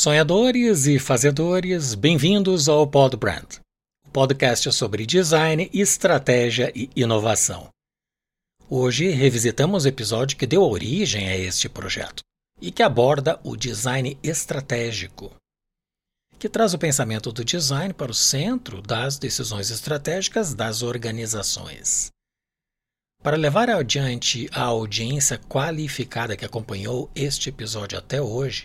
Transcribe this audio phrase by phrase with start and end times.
[0.00, 3.56] Sonhadores e fazedores, bem-vindos ao Pod Brand,
[4.06, 7.68] o podcast sobre design, estratégia e inovação.
[8.66, 12.22] Hoje revisitamos o episódio que deu origem a este projeto
[12.62, 15.36] e que aborda o design estratégico,
[16.38, 22.10] que traz o pensamento do design para o centro das decisões estratégicas das organizações.
[23.22, 28.64] Para levar adiante a audiência qualificada que acompanhou este episódio até hoje,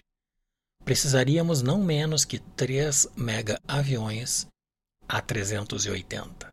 [0.86, 4.48] precisaríamos não menos que três mega aviões
[5.10, 6.48] A380.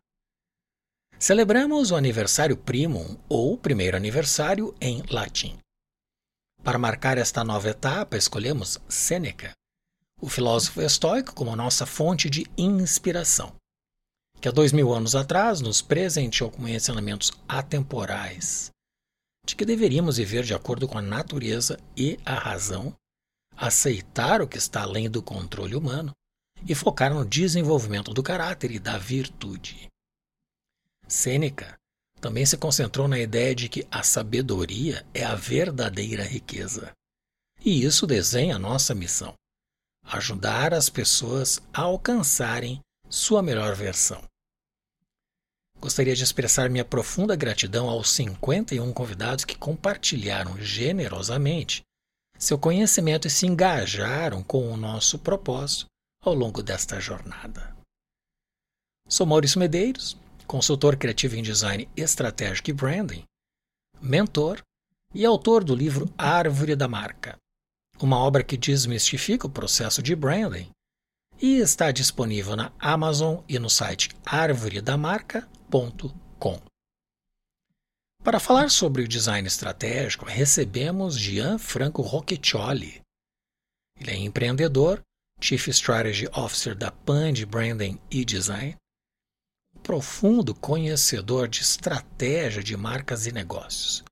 [1.19, 5.57] Celebramos o aniversário primum ou primeiro aniversário em latim.
[6.63, 9.51] Para marcar esta nova etapa, escolhemos Sêneca,
[10.19, 13.53] o filósofo estoico, como nossa fonte de inspiração,
[14.41, 18.71] que há dois mil anos atrás nos presenteou com ensinamentos atemporais
[19.45, 22.95] de que deveríamos viver de acordo com a natureza e a razão
[23.55, 26.11] aceitar o que está além do controle humano
[26.67, 29.87] e focar no desenvolvimento do caráter e da virtude.
[31.07, 31.75] Sêneca
[32.19, 36.91] também se concentrou na ideia de que a sabedoria é a verdadeira riqueza.
[37.63, 39.33] E isso desenha nossa missão:
[40.03, 42.79] ajudar as pessoas a alcançarem
[43.09, 44.23] sua melhor versão.
[45.79, 51.83] Gostaria de expressar minha profunda gratidão aos 51 convidados que compartilharam generosamente
[52.43, 55.85] seu conhecimento e se engajaram com o nosso propósito
[56.21, 57.73] ao longo desta jornada.
[59.07, 63.23] Sou Maurício Medeiros, consultor criativo em design estratégico e branding,
[64.01, 64.61] mentor
[65.13, 67.37] e autor do livro Árvore da Marca,
[68.01, 70.69] uma obra que desmistifica o processo de branding
[71.41, 76.72] e está disponível na Amazon e no site arvoredamarca.com.
[78.23, 83.01] Para falar sobre o design estratégico, recebemos Gianfranco Rocchioli.
[83.99, 85.01] Ele é empreendedor,
[85.41, 88.77] Chief Strategy Officer da Pand Branding e Design,
[89.75, 94.05] um profundo conhecedor de estratégia de marcas e negócios.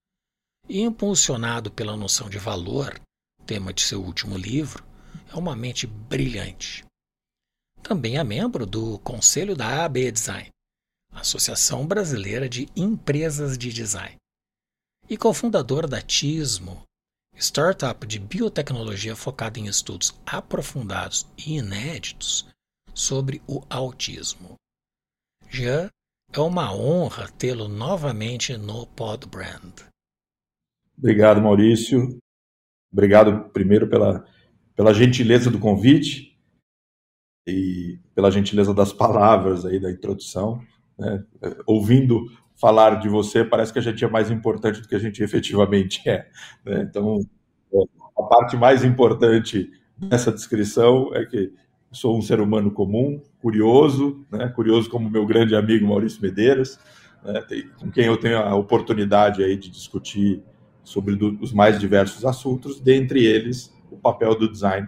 [0.68, 3.00] Impulsionado pela noção de valor,
[3.46, 4.86] tema de seu último livro,
[5.32, 6.84] é uma mente brilhante.
[7.82, 10.50] Também é membro do Conselho da AB Design,
[11.12, 14.16] Associação Brasileira de Empresas de Design,
[15.10, 16.84] e cofundador da Tismo,
[17.36, 22.48] startup de biotecnologia focada em estudos aprofundados e inéditos
[22.94, 24.56] sobre o autismo.
[25.50, 25.90] Jean,
[26.34, 29.74] é uma honra tê-lo novamente no Podbrand.
[30.98, 32.18] Obrigado, Maurício.
[32.92, 34.26] Obrigado primeiro pela,
[34.76, 36.40] pela gentileza do convite
[37.48, 40.62] e pela gentileza das palavras aí da introdução.
[41.02, 41.24] Né?
[41.66, 45.24] Ouvindo falar de você, parece que a gente é mais importante do que a gente
[45.24, 46.28] efetivamente é.
[46.64, 46.88] Né?
[46.88, 47.20] Então,
[48.16, 51.52] a parte mais importante dessa descrição é que
[51.92, 54.48] sou um ser humano comum, curioso, né?
[54.50, 56.80] curioso como meu grande amigo Maurício Medeiros,
[57.24, 57.44] né?
[57.80, 60.44] com quem eu tenho a oportunidade aí de discutir
[60.84, 64.88] sobre os mais diversos assuntos, dentre eles o papel do design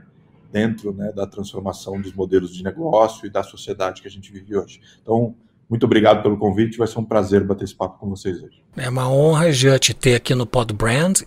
[0.51, 4.55] dentro né, da transformação dos modelos de negócio e da sociedade que a gente vive
[4.55, 4.79] hoje.
[5.01, 5.35] Então,
[5.69, 8.61] muito obrigado pelo convite, vai ser um prazer bater esse papo com vocês hoje.
[8.77, 11.21] É uma honra, Jean, te ter aqui no Pod Brand.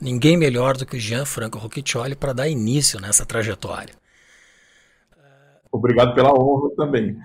[0.00, 3.94] Ninguém melhor do que o Jean Franco Rocchioli para dar início nessa trajetória.
[5.70, 7.18] Obrigado pela honra também.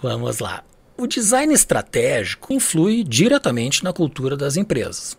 [0.00, 0.62] Vamos lá.
[0.96, 5.16] O design estratégico influi diretamente na cultura das empresas.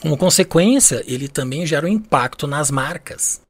[0.00, 3.40] Como consequência, ele também gera um impacto nas marcas.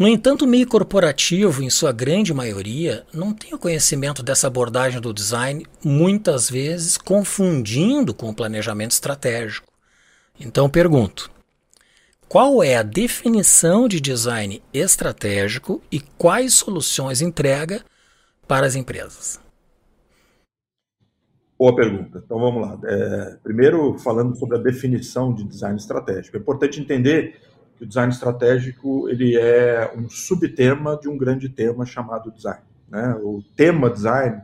[0.00, 4.98] No entanto, o meio corporativo, em sua grande maioria, não tem o conhecimento dessa abordagem
[4.98, 9.70] do design, muitas vezes confundindo com o planejamento estratégico.
[10.40, 11.30] Então pergunto:
[12.26, 17.82] qual é a definição de design estratégico e quais soluções entrega
[18.48, 19.38] para as empresas?
[21.58, 22.22] Boa pergunta.
[22.24, 22.80] Então vamos lá.
[22.86, 26.38] É, primeiro, falando sobre a definição de design estratégico.
[26.38, 27.49] É importante entender
[27.80, 32.60] que o design estratégico ele é um subtema de um grande tema chamado design.
[32.86, 33.16] Né?
[33.22, 34.42] O tema design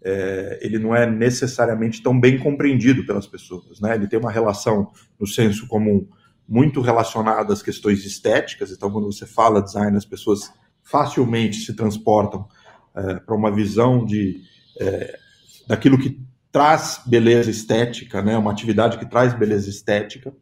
[0.00, 3.80] é, ele não é necessariamente tão bem compreendido pelas pessoas.
[3.80, 3.96] Né?
[3.96, 6.06] Ele tem uma relação no senso comum
[6.48, 8.70] muito relacionada às questões estéticas.
[8.70, 10.52] Então, quando você fala design, as pessoas
[10.84, 12.46] facilmente se transportam
[12.94, 14.40] é, para uma visão de
[14.80, 15.18] é,
[15.66, 16.20] daquilo que
[16.52, 18.38] traz beleza estética, né?
[18.38, 20.32] Uma atividade que traz beleza estética.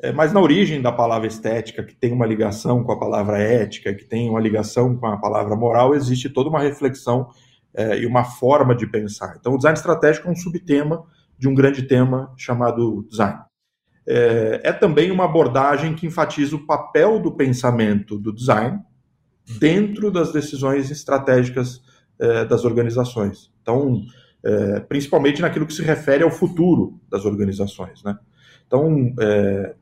[0.00, 3.92] É, mas na origem da palavra estética, que tem uma ligação com a palavra ética,
[3.92, 7.28] que tem uma ligação com a palavra moral, existe toda uma reflexão
[7.74, 9.36] é, e uma forma de pensar.
[9.38, 11.04] Então, o design estratégico é um subtema
[11.36, 13.40] de um grande tema chamado design.
[14.06, 18.80] é, é também uma abordagem que enfatiza o papel do pensamento do design
[19.58, 21.82] dentro das decisões estratégicas
[22.18, 23.52] é, das organizações.
[23.62, 24.02] Então,
[24.44, 28.02] é, principalmente naquilo que se refere ao futuro das organizações.
[28.02, 28.18] Né?
[28.66, 29.74] Então, é,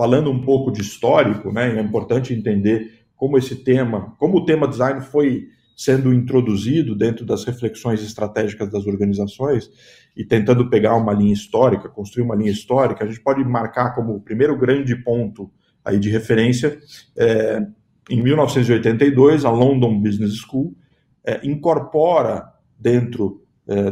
[0.00, 4.66] falando um pouco de histórico, né, é importante entender como esse tema, como o tema
[4.66, 9.70] design foi sendo introduzido dentro das reflexões estratégicas das organizações
[10.16, 14.14] e tentando pegar uma linha histórica, construir uma linha histórica, a gente pode marcar como
[14.14, 15.50] o primeiro grande ponto
[15.84, 16.78] aí de referência,
[17.14, 17.60] é,
[18.08, 20.74] em 1982, a London Business School
[21.22, 23.39] é, incorpora dentro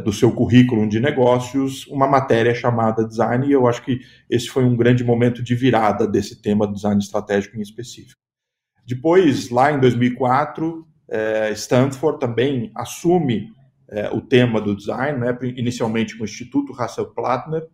[0.03, 4.65] do seu currículo de negócios uma matéria chamada design, e eu acho que esse foi
[4.65, 8.19] um grande momento de virada desse tema design estratégico em específico.
[8.85, 13.53] Depois, lá em 2004, é, Stanford também assume
[13.87, 17.67] é, o tema do design, né, inicialmente com o Instituto Russell Plattner,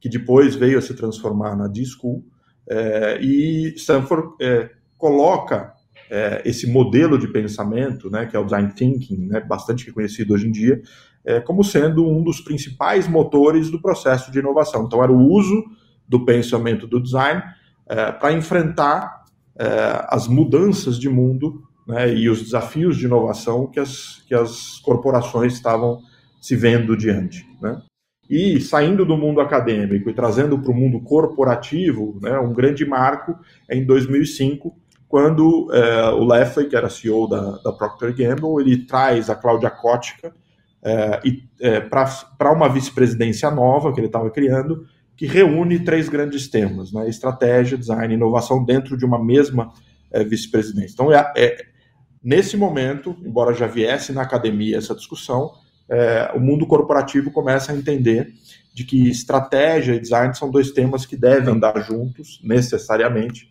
[0.00, 2.24] que depois veio a se transformar na D-School,
[2.68, 5.72] é, e Stanford é, coloca
[6.10, 10.48] é, esse modelo de pensamento, né, que é o design thinking, né, bastante reconhecido hoje
[10.48, 10.80] em dia,
[11.26, 14.84] é, como sendo um dos principais motores do processo de inovação.
[14.84, 15.64] Então, era o uso
[16.08, 17.42] do pensamento do design
[18.20, 19.24] para enfrentar
[20.08, 25.54] as mudanças de mundo né, e os desafios de inovação que as, que as corporações
[25.54, 26.00] estavam
[26.40, 27.46] se vendo diante.
[27.60, 27.80] Né?
[28.28, 33.38] E saindo do mundo acadêmico e trazendo para o mundo corporativo, né, um grande marco
[33.68, 34.74] é em 2005,
[35.08, 39.70] quando é, o Leffley, que era CEO da, da Procter Gamble, ele traz a Cláudia
[39.70, 40.34] Kotka
[40.86, 41.20] é,
[41.60, 44.86] é, para uma vice-presidência nova que ele estava criando,
[45.16, 49.72] que reúne três grandes temas, né, estratégia, design e inovação dentro de uma mesma
[50.10, 50.94] é, vice-presidência.
[50.94, 51.76] Então, é, é
[52.26, 55.52] Nesse momento, embora já viesse na academia essa discussão,
[55.88, 58.34] é, o mundo corporativo começa a entender
[58.74, 63.48] de que estratégia e design são dois temas que devem andar juntos, necessariamente,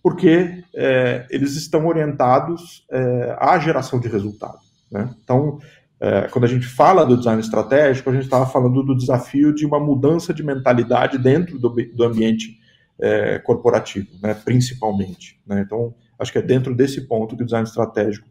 [0.00, 4.60] porque é, eles estão orientados é, à geração de resultado.
[4.92, 5.12] Né?
[5.24, 5.58] Então,
[6.00, 9.64] é, quando a gente fala do design estratégico, a gente estava falando do desafio de
[9.64, 12.58] uma mudança de mentalidade dentro do, do ambiente
[13.00, 15.40] é, corporativo, né, principalmente.
[15.46, 15.62] Né?
[15.64, 18.28] Então, acho que é dentro desse ponto que o design estratégico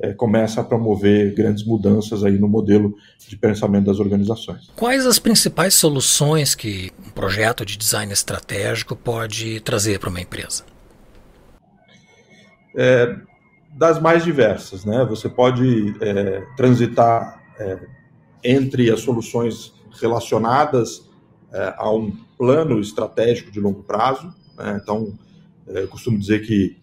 [0.00, 2.96] é, começa a promover grandes mudanças aí no modelo
[3.28, 4.70] de pensamento das organizações.
[4.74, 10.64] Quais as principais soluções que um projeto de design estratégico pode trazer para uma empresa?
[12.74, 13.16] É,
[13.72, 15.04] das mais diversas, né?
[15.04, 17.78] Você pode é, transitar é,
[18.44, 21.10] entre as soluções relacionadas
[21.52, 24.34] é, a um plano estratégico de longo prazo.
[24.56, 24.80] Né?
[24.82, 25.18] Então,
[25.66, 26.80] é, eu costumo dizer que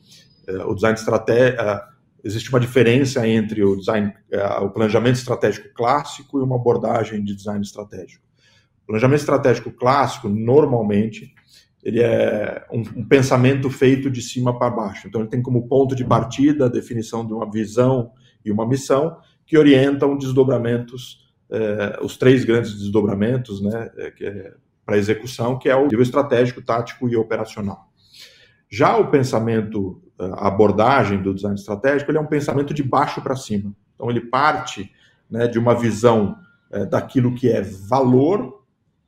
[0.66, 1.64] o design estratégico
[2.24, 4.12] existe uma diferença entre o design,
[4.64, 8.26] o planejamento estratégico clássico e uma abordagem de design estratégico.
[8.84, 11.36] O planejamento estratégico clássico, normalmente,
[11.84, 15.08] ele é um, um, pensamento feito de cima para baixo.
[15.08, 18.12] Então, ele tem como ponto de partida a definição de uma visão
[18.44, 23.90] e uma missão que orientam desdobramentos, eh, os três grandes desdobramentos né,
[24.22, 24.54] é,
[24.86, 27.90] para execução, que é o nível estratégico, tático e operacional.
[28.70, 33.36] Já o pensamento, a abordagem do design estratégico, ele é um pensamento de baixo para
[33.36, 33.74] cima.
[33.96, 34.92] Então, ele parte
[35.30, 36.36] né, de uma visão
[36.72, 38.64] é, daquilo que é valor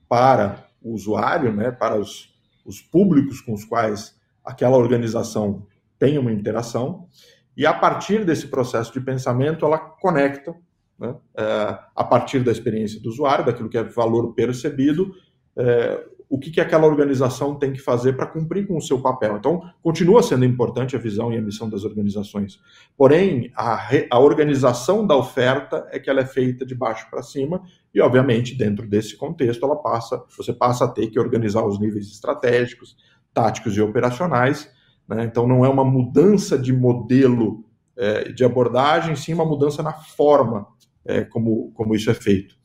[0.10, 2.31] para o usuário, né, para os,
[2.66, 5.66] os públicos com os quais aquela organização
[6.00, 7.08] tem uma interação,
[7.56, 10.56] e a partir desse processo de pensamento, ela conecta,
[10.98, 15.14] né, é, a partir da experiência do usuário, daquilo que é valor percebido,
[15.56, 19.36] é, o que, que aquela organização tem que fazer para cumprir com o seu papel.
[19.36, 22.58] Então, continua sendo importante a visão e a missão das organizações.
[22.98, 27.22] Porém, a, re, a organização da oferta é que ela é feita de baixo para
[27.22, 27.62] cima
[27.94, 32.08] e, obviamente, dentro desse contexto, ela passa, você passa a ter que organizar os níveis
[32.08, 32.96] estratégicos,
[33.34, 34.72] táticos e operacionais.
[35.10, 35.26] Né?
[35.26, 37.66] Então, não é uma mudança de modelo
[37.98, 40.66] é, de abordagem, sim uma mudança na forma
[41.04, 42.56] é, como, como isso é feito.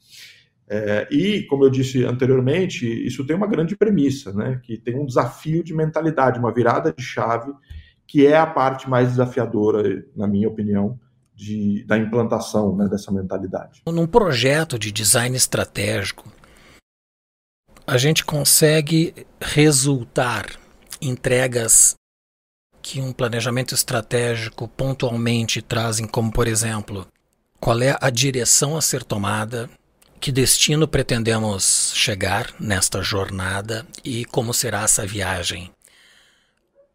[0.68, 4.60] É, e, como eu disse anteriormente, isso tem uma grande premissa, né?
[4.62, 7.52] que tem um desafio de mentalidade, uma virada de chave,
[8.06, 10.98] que é a parte mais desafiadora, na minha opinião,
[11.34, 13.82] de, da implantação né, dessa mentalidade.
[13.86, 16.24] Num projeto de design estratégico,
[17.86, 20.46] a gente consegue resultar
[21.00, 21.94] entregas
[22.80, 27.06] que um planejamento estratégico pontualmente trazem, como por exemplo,
[27.60, 29.68] qual é a direção a ser tomada
[30.20, 35.70] que destino pretendemos chegar nesta jornada e como será essa viagem?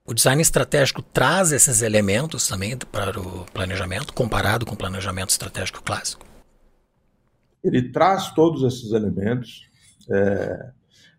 [0.05, 5.81] O design estratégico traz esses elementos também para o planejamento, comparado com o planejamento estratégico
[5.83, 6.25] clássico?
[7.63, 9.69] Ele traz todos esses elementos.
[10.09, 10.71] É,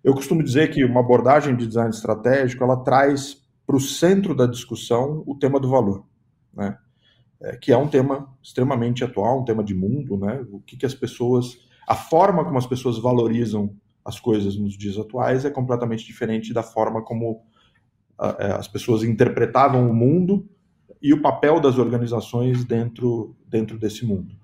[0.05, 4.47] Eu costumo dizer que uma abordagem de design estratégico ela traz para o centro da
[4.47, 6.05] discussão o tema do valor,
[6.53, 6.77] né?
[7.41, 10.45] É, que é um tema extremamente atual, um tema de mundo, né?
[10.51, 13.75] O que, que as pessoas, a forma como as pessoas valorizam
[14.05, 17.43] as coisas nos dias atuais é completamente diferente da forma como
[18.21, 20.49] é, as pessoas interpretavam o mundo
[21.01, 24.35] e o papel das organizações dentro, dentro desse mundo.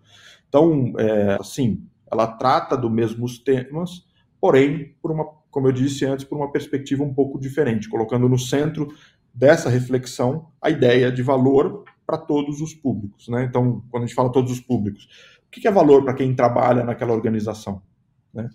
[0.48, 4.04] Então, é, assim, ela trata dos mesmos temas,
[4.40, 8.38] porém, por uma, como eu disse antes, por uma perspectiva um pouco diferente, colocando no
[8.38, 8.88] centro
[9.32, 13.28] dessa reflexão a ideia de valor para todos os públicos.
[13.28, 13.44] Né?
[13.44, 15.08] Então, quando a gente fala todos os públicos,
[15.48, 17.82] o que é valor para quem trabalha naquela organização?
[18.32, 18.50] Né?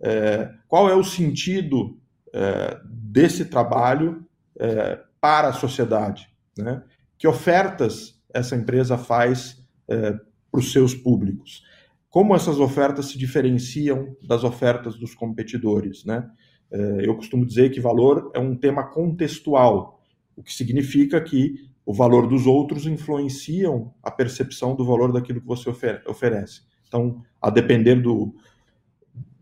[0.00, 1.98] É, qual é o sentido
[2.32, 4.26] é, desse trabalho
[4.58, 6.28] é, para a sociedade?
[6.56, 6.82] Né?
[7.18, 10.12] Que ofertas essa empresa faz é,
[10.50, 11.62] para os seus públicos?
[12.08, 16.04] Como essas ofertas se diferenciam das ofertas dos competidores?
[16.04, 16.26] Né?
[16.70, 20.00] É, eu costumo dizer que valor é um tema contextual,
[20.34, 25.46] o que significa que o valor dos outros influenciam a percepção do valor daquilo que
[25.46, 25.70] você
[26.06, 26.60] oferece.
[26.86, 28.34] Então, a depender do,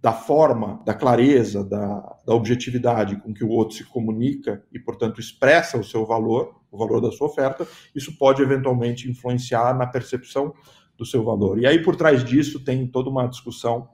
[0.00, 5.21] da forma, da clareza, da, da, objetividade com que o outro se comunica e, portanto,
[5.21, 10.55] expressa o seu valor, o valor da sua oferta, isso pode eventualmente influenciar na percepção
[10.97, 11.59] do seu valor.
[11.59, 13.88] E aí, por trás disso, tem toda uma discussão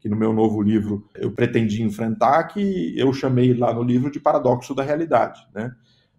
[0.00, 4.18] que no meu novo livro eu pretendi enfrentar, que eu chamei lá no livro de
[4.18, 5.46] paradoxo da realidade.
[5.54, 5.70] Né?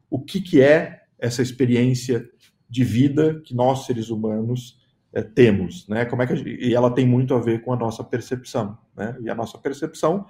[0.08, 2.28] O que, que é essa experiência
[2.70, 4.80] de vida que nós, seres humanos,
[5.12, 6.06] é, temos, né?
[6.06, 9.18] Como é que gente, e ela tem muito a ver com a nossa percepção, né?
[9.22, 10.26] E a nossa percepção,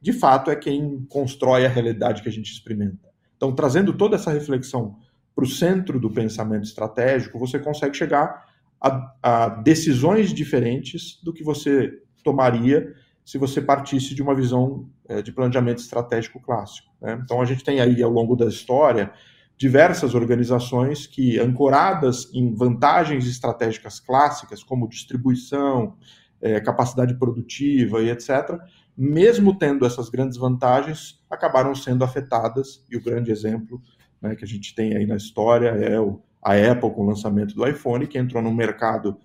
[0.00, 3.10] de fato, é quem constrói a realidade que a gente experimenta.
[3.36, 4.96] Então, trazendo toda essa reflexão
[5.34, 8.46] para o centro do pensamento estratégico, você consegue chegar
[8.80, 11.92] a, a, decisões diferentes do que você
[12.22, 12.94] tomaria
[13.24, 16.90] se você partisse de uma visão é, de planejamento estratégico clássico.
[17.00, 17.20] Né?
[17.22, 19.12] Então, a gente tem aí ao longo da história
[19.60, 25.98] diversas organizações que, ancoradas em vantagens estratégicas clássicas, como distribuição,
[26.40, 28.58] é, capacidade produtiva e etc.,
[28.96, 33.82] mesmo tendo essas grandes vantagens, acabaram sendo afetadas, e o grande exemplo
[34.18, 37.54] né, que a gente tem aí na história é o, a Apple com o lançamento
[37.54, 39.18] do iPhone, que entrou no mercado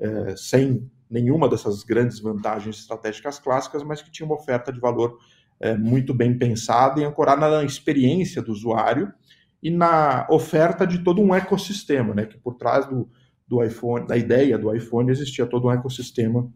[0.00, 5.18] é, sem nenhuma dessas grandes vantagens estratégicas clássicas, mas que tinha uma oferta de valor
[5.60, 9.12] é, muito bem pensada e ancorada na experiência do usuário
[9.62, 12.26] e na oferta de todo um ecossistema, né?
[12.26, 13.08] Que por trás do,
[13.46, 16.50] do iPhone, da ideia do iPhone, existia todo um ecossistema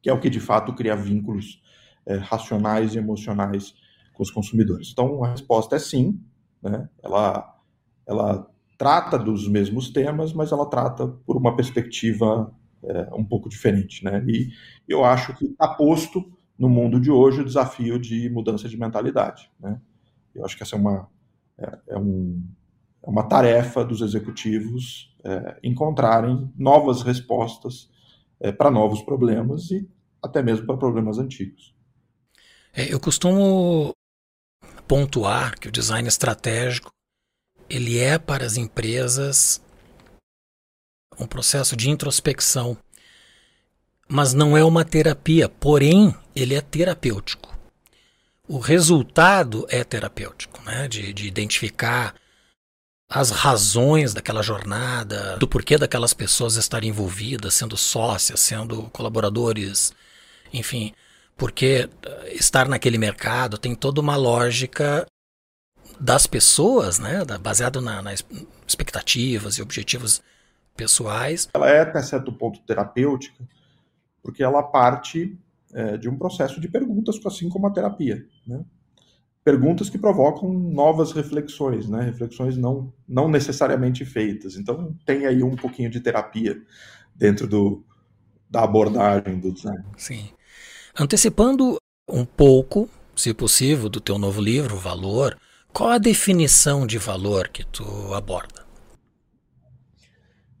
[0.00, 1.62] que é o que de fato cria vínculos
[2.04, 3.74] é, racionais e emocionais
[4.12, 4.90] com os consumidores.
[4.92, 6.20] Então a resposta é sim,
[6.62, 6.88] né?
[7.02, 7.58] Ela,
[8.06, 14.04] ela trata dos mesmos temas, mas ela trata por uma perspectiva é, um pouco diferente,
[14.04, 14.22] né?
[14.28, 14.50] E
[14.86, 16.22] eu acho que está posto
[16.58, 19.80] no mundo de hoje o desafio de mudança de mentalidade, né?
[20.34, 21.08] Eu acho que essa é uma
[21.58, 22.42] é, é, um,
[23.02, 27.90] é uma tarefa dos executivos é, encontrarem novas respostas
[28.40, 29.88] é, para novos problemas e
[30.22, 31.74] até mesmo para problemas antigos.
[32.74, 33.92] Eu costumo
[34.88, 36.90] pontuar que o design estratégico
[37.70, 39.62] ele é para as empresas
[41.18, 42.76] um processo de introspecção,
[44.08, 47.53] mas não é uma terapia, porém ele é terapêutico
[48.48, 50.86] o resultado é terapêutico, né?
[50.88, 52.14] de, de identificar
[53.08, 59.94] as razões daquela jornada, do porquê daquelas pessoas estarem envolvidas, sendo sócias, sendo colaboradores,
[60.52, 60.92] enfim,
[61.36, 65.06] porque eh, estar naquele mercado tem toda uma lógica
[66.00, 68.24] das pessoas, né, baseado na, nas
[68.66, 70.22] expectativas e objetivos
[70.74, 71.48] pessoais.
[71.54, 73.44] Ela é até certo ponto terapêutica,
[74.22, 75.38] porque ela parte
[75.74, 78.24] é, de um processo de perguntas, assim como a terapia.
[78.46, 78.64] Né?
[79.42, 82.02] Perguntas que provocam novas reflexões, né?
[82.02, 84.56] reflexões não, não necessariamente feitas.
[84.56, 86.56] Então, tem aí um pouquinho de terapia
[87.14, 87.84] dentro do,
[88.48, 89.84] da abordagem do design.
[89.96, 90.30] Sim.
[90.98, 91.76] Antecipando
[92.08, 95.36] um pouco, se possível, do teu novo livro, Valor,
[95.72, 98.64] qual a definição de valor que tu aborda?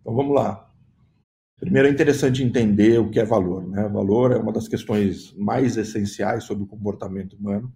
[0.00, 0.63] Então vamos lá.
[1.64, 3.66] Primeiro é interessante entender o que é valor.
[3.66, 3.88] Né?
[3.88, 7.72] Valor é uma das questões mais essenciais sobre o comportamento humano.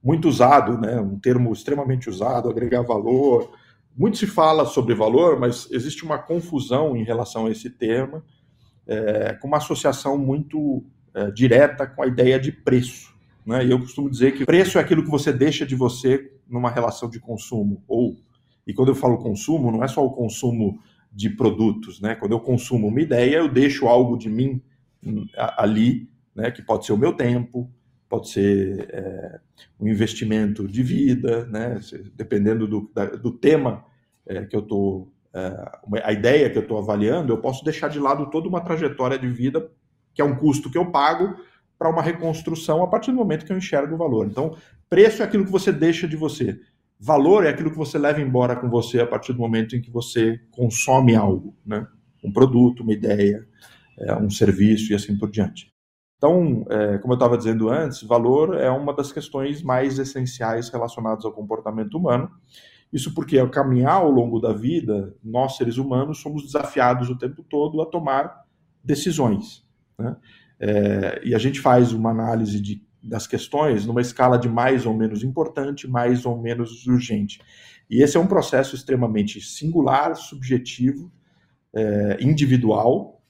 [0.00, 1.00] Muito usado, né?
[1.00, 3.50] um termo extremamente usado, agregar valor.
[3.96, 8.22] Muito se fala sobre valor, mas existe uma confusão em relação a esse termo,
[8.86, 13.12] é, com uma associação muito é, direta com a ideia de preço.
[13.44, 13.66] Né?
[13.66, 17.10] E eu costumo dizer que preço é aquilo que você deixa de você numa relação
[17.10, 17.82] de consumo.
[17.88, 18.14] Ou,
[18.64, 20.78] e quando eu falo consumo, não é só o consumo
[21.12, 22.00] de produtos.
[22.00, 22.14] Né?
[22.14, 24.62] Quando eu consumo uma ideia, eu deixo algo de mim
[25.04, 25.26] hum,
[25.56, 27.70] ali, né, que pode ser o meu tempo,
[28.08, 29.40] pode ser é,
[29.78, 31.78] um investimento de vida, né?
[32.14, 33.84] dependendo do, da, do tema
[34.26, 37.98] é, que eu estou, é, a ideia que eu estou avaliando, eu posso deixar de
[37.98, 39.70] lado toda uma trajetória de vida,
[40.12, 41.36] que é um custo que eu pago,
[41.78, 44.26] para uma reconstrução a partir do momento que eu enxergo o valor.
[44.26, 44.54] Então,
[44.88, 46.60] preço é aquilo que você deixa de você.
[47.02, 49.90] Valor é aquilo que você leva embora com você a partir do momento em que
[49.90, 51.86] você consome algo, né?
[52.22, 53.46] Um produto, uma ideia,
[53.98, 55.72] é, um serviço e assim por diante.
[56.18, 61.24] Então, é, como eu estava dizendo antes, valor é uma das questões mais essenciais relacionadas
[61.24, 62.30] ao comportamento humano.
[62.92, 67.42] Isso porque, ao caminhar ao longo da vida, nós, seres humanos, somos desafiados o tempo
[67.42, 68.44] todo a tomar
[68.84, 69.64] decisões.
[69.98, 70.16] Né?
[70.58, 74.94] É, e a gente faz uma análise de, das questões numa escala de mais ou
[74.94, 77.40] menos importante, mais ou menos urgente.
[77.88, 81.10] E esse é um processo extremamente singular, subjetivo,
[81.74, 83.20] é, individual,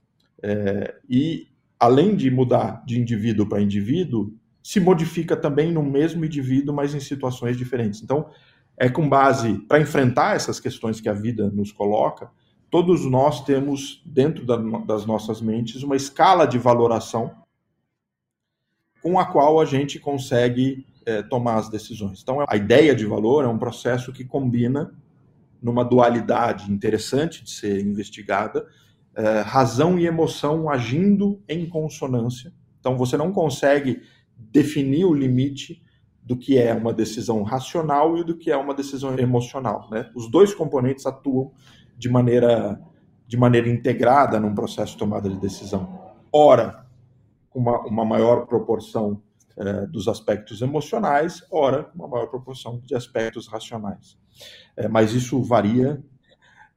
[0.43, 1.49] é, e
[1.79, 7.01] além de mudar de indivíduo para indivíduo, se modifica também no mesmo indivíduo, mas em
[7.01, 8.03] situações diferentes.
[8.03, 8.29] Então,
[8.77, 12.31] é com base para enfrentar essas questões que a vida nos coloca,
[12.71, 17.40] todos nós temos dentro da, das nossas mentes uma escala de valoração
[19.03, 22.21] com a qual a gente consegue é, tomar as decisões.
[22.23, 24.93] Então, a ideia de valor é um processo que combina
[25.63, 28.67] numa dualidade interessante de ser investigada,
[29.15, 32.53] é, razão e emoção agindo em consonância.
[32.79, 34.03] Então, você não consegue
[34.37, 35.83] definir o limite
[36.23, 39.89] do que é uma decisão racional e do que é uma decisão emocional.
[39.91, 40.09] Né?
[40.15, 41.53] Os dois componentes atuam
[41.99, 42.81] de maneira,
[43.27, 46.15] de maneira integrada num processo de tomada de decisão.
[46.33, 46.87] Ora,
[47.55, 49.23] uma, uma maior proporção
[49.57, 54.17] é, dos aspectos emocionais, ora, uma maior proporção de aspectos racionais.
[54.77, 56.03] É, mas isso varia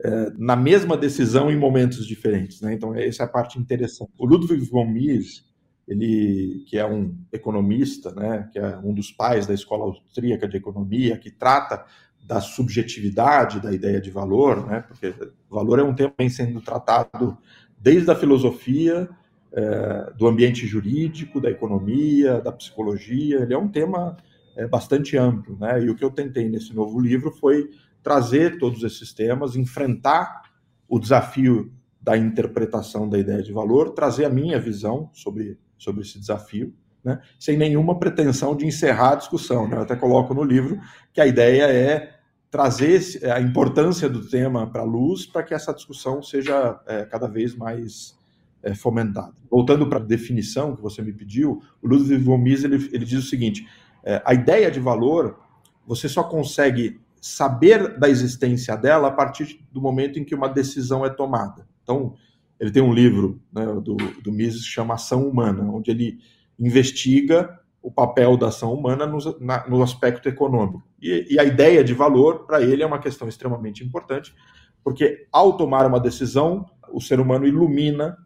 [0.04, 2.60] é, na mesma decisão em momentos diferentes.
[2.62, 2.74] Né?
[2.74, 4.12] Então, essa é a parte interessante.
[4.18, 5.46] O Ludwig von Mises,
[5.88, 10.58] ele, que é um economista, né, que é um dos pais da escola austríaca de
[10.58, 11.86] economia, que trata
[12.26, 15.14] da subjetividade da ideia de valor, né, porque
[15.50, 17.38] valor é um tema que vem sendo tratado
[17.78, 19.10] desde a filosofia,
[19.54, 24.18] é, do ambiente jurídico, da economia, da psicologia, ele é um tema
[24.56, 27.70] é, bastante amplo, né, e o que eu tentei nesse novo livro foi
[28.02, 30.44] trazer todos esses temas, enfrentar
[30.90, 36.20] o desafio da interpretação da ideia de valor, trazer a minha visão sobre, sobre esse
[36.20, 39.68] desafio, né, sem nenhuma pretensão de encerrar a discussão.
[39.68, 39.78] Né?
[39.78, 40.80] Eu até coloco no livro
[41.14, 42.14] que a ideia é
[42.50, 47.28] trazer a importância do tema para a luz para que essa discussão seja é, cada
[47.28, 48.16] vez mais
[48.64, 49.34] é, fomentada.
[49.52, 53.20] Voltando para a definição que você me pediu, o Ludwig von Mises ele, ele diz
[53.20, 53.68] o seguinte:
[54.04, 55.40] é, a ideia de valor
[55.86, 61.06] você só consegue saber da existência dela a partir do momento em que uma decisão
[61.06, 61.68] é tomada.
[61.84, 62.16] Então,
[62.60, 66.20] ele tem um livro né, do, do Mises que chama Ação Humana, onde ele
[66.58, 70.82] investiga o papel da ação humana no, na, no aspecto econômico.
[71.02, 74.34] E, e, a ideia de valor, para ele, é uma questão extremamente importante,
[74.82, 78.18] porque ao tomar uma decisão, o ser humano ilumina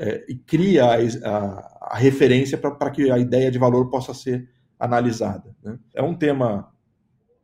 [0.00, 4.48] é, e cria a, a, a referência para que a ideia de valor possa ser
[4.78, 5.54] analisada.
[5.62, 5.78] Né?
[5.94, 6.72] É um tema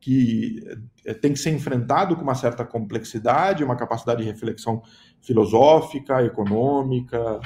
[0.01, 0.62] que
[1.05, 4.81] eh, tem que ser enfrentado com uma certa complexidade, uma capacidade de reflexão
[5.21, 7.40] filosófica, econômica.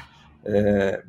[0.44, 1.02] É,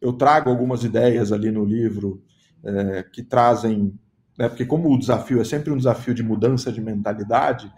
[0.00, 2.22] eu trago algumas ideias ali no livro
[2.62, 3.98] é, que trazem,
[4.38, 7.72] né, porque como o desafio é sempre um desafio de mudança de mentalidade,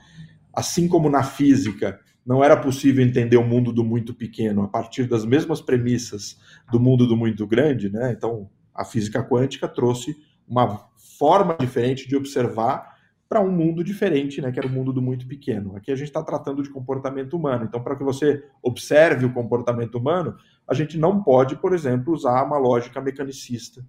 [0.53, 5.05] assim como na física não era possível entender o mundo do muito pequeno a partir
[5.05, 6.39] das mesmas premissas
[6.71, 8.13] do mundo do muito grande, né?
[8.13, 10.15] Então a física quântica trouxe
[10.47, 12.99] uma forma diferente de observar
[13.31, 15.75] para um mundo diferente, né, que era o mundo do muito pequeno.
[15.75, 17.65] Aqui a gente está tratando de comportamento humano.
[17.65, 20.35] Então, para que você observe o comportamento humano,
[20.67, 23.85] a gente não pode, por exemplo, usar uma lógica mecanicista,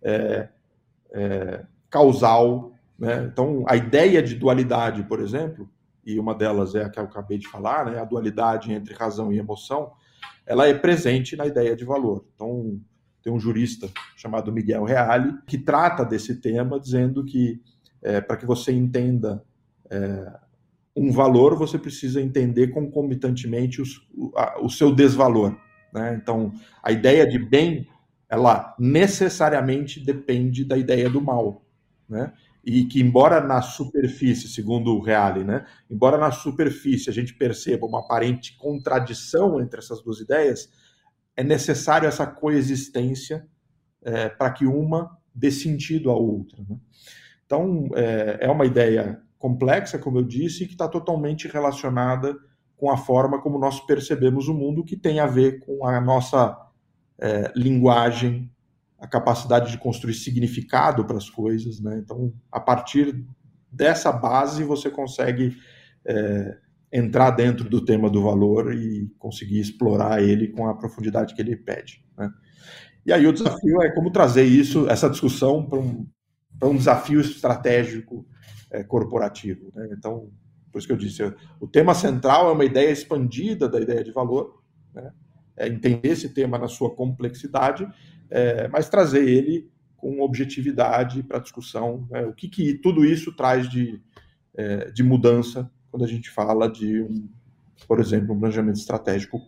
[0.00, 0.48] é,
[1.12, 2.72] é, causal.
[2.96, 3.28] Né?
[3.32, 5.68] Então, a ideia de dualidade, por exemplo,
[6.06, 9.32] e uma delas é a que eu acabei de falar, né, a dualidade entre razão
[9.32, 9.92] e emoção,
[10.46, 12.24] ela é presente na ideia de valor.
[12.34, 12.80] Então,
[13.22, 17.60] tem um jurista chamado Miguel Reale que trata desse tema, dizendo que
[18.02, 19.42] é, para que você entenda
[19.90, 20.32] é,
[20.94, 25.56] um valor, você precisa entender concomitantemente os, o, a, o, seu desvalor.
[25.92, 26.18] Né?
[26.20, 27.88] Então, a ideia de bem,
[28.28, 31.64] ela necessariamente depende da ideia do mal.
[32.08, 32.32] Né?
[32.66, 35.66] E que, embora na superfície, segundo o Reale, né?
[35.90, 40.70] embora na superfície a gente perceba uma aparente contradição entre essas duas ideias,
[41.36, 43.46] é necessário essa coexistência
[44.02, 46.62] é, para que uma dê sentido à outra.
[46.68, 46.76] Né?
[47.44, 52.34] Então, é, é uma ideia complexa, como eu disse, que está totalmente relacionada
[52.76, 56.56] com a forma como nós percebemos o mundo, que tem a ver com a nossa
[57.18, 58.50] é, linguagem,
[59.04, 61.78] a capacidade de construir significado para as coisas.
[61.78, 62.00] Né?
[62.02, 63.22] Então, a partir
[63.70, 65.54] dessa base, você consegue
[66.06, 66.56] é,
[66.90, 71.54] entrar dentro do tema do valor e conseguir explorar ele com a profundidade que ele
[71.54, 72.02] pede.
[72.16, 72.30] Né?
[73.04, 76.06] E aí o desafio é como trazer isso, essa discussão para um,
[76.62, 78.26] um desafio estratégico
[78.70, 79.70] é, corporativo.
[79.74, 79.90] Né?
[79.92, 80.30] Então,
[80.72, 81.22] por isso que eu disse,
[81.60, 84.62] o tema central é uma ideia expandida da ideia de valor,
[84.94, 85.12] né?
[85.58, 87.86] é entender esse tema na sua complexidade,
[88.30, 92.06] é, mas trazer ele com objetividade para a discussão.
[92.10, 92.26] Né?
[92.26, 94.00] O que, que tudo isso traz de,
[94.54, 97.28] é, de mudança quando a gente fala de, um,
[97.86, 99.40] por exemplo, um planejamento estratégico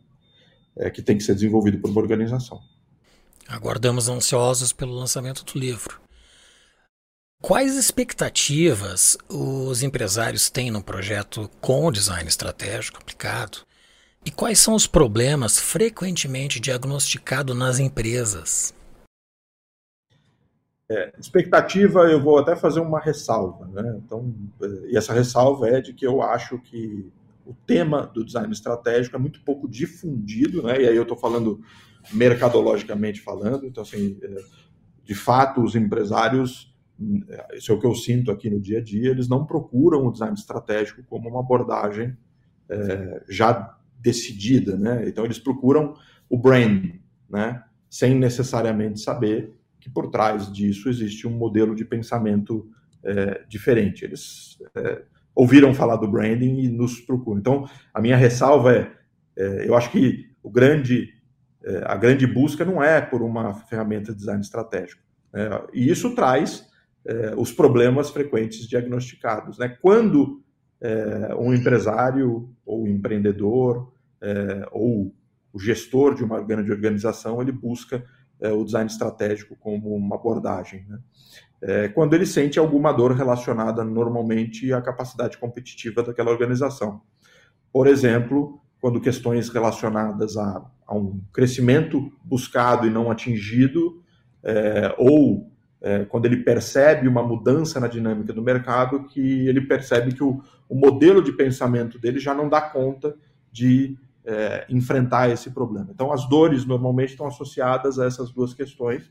[0.77, 2.61] é, que tem que ser desenvolvido por uma organização.
[3.49, 6.01] Aguardamos ansiosos pelo lançamento do livro.
[7.43, 13.59] Quais expectativas os empresários têm no projeto com design estratégico aplicado?
[14.27, 18.75] E quais são os problemas frequentemente diagnosticados nas empresas?
[20.91, 24.01] É, expectativa, eu vou até fazer uma ressalva, né?
[24.05, 27.09] Então, é, e essa ressalva é de que eu acho que
[27.45, 30.83] o tema do design estratégico é muito pouco difundido, né?
[30.83, 31.61] E aí eu estou falando
[32.13, 34.37] mercadologicamente falando, então assim, é,
[35.05, 36.75] de fato os empresários,
[37.55, 40.11] isso é o que eu sinto aqui no dia a dia, eles não procuram o
[40.11, 42.17] design estratégico como uma abordagem
[42.69, 45.09] é, já decidida, né?
[45.09, 45.95] Então eles procuram
[46.29, 47.63] o branding, né?
[47.89, 52.69] Sem necessariamente saber que por trás disso existe um modelo de pensamento
[53.05, 54.05] é, diferente.
[54.05, 55.03] Eles é,
[55.35, 57.39] ouviram falar do branding e nos procuram.
[57.39, 58.93] Então, a minha ressalva é,
[59.37, 61.09] é eu acho que o grande,
[61.65, 65.03] é, a grande busca não é por uma ferramenta de design estratégico.
[65.33, 65.49] Né?
[65.73, 66.67] E isso traz
[67.05, 69.59] é, os problemas frequentes diagnosticados.
[69.59, 69.77] Né?
[69.81, 70.43] Quando
[70.81, 73.93] é, um empresário ou empreendedor
[74.73, 75.15] ou
[75.53, 78.05] o gestor de uma grande organização ele busca
[78.41, 80.85] é, o design estratégico como uma abordagem.
[80.89, 80.99] Né?
[81.63, 87.01] É, quando ele sente alguma dor relacionada normalmente à capacidade competitiva daquela organização.
[87.73, 94.03] Por exemplo, quando questões relacionadas a, a um crescimento buscado e não atingido,
[94.45, 100.15] é, ou é, quando ele percebe uma mudança na dinâmica do mercado, que ele percebe
[100.15, 103.15] que o, o modelo de pensamento dele já não dá conta
[103.53, 105.89] de é, enfrentar esse problema.
[105.91, 109.11] Então, as dores normalmente estão associadas a essas duas questões,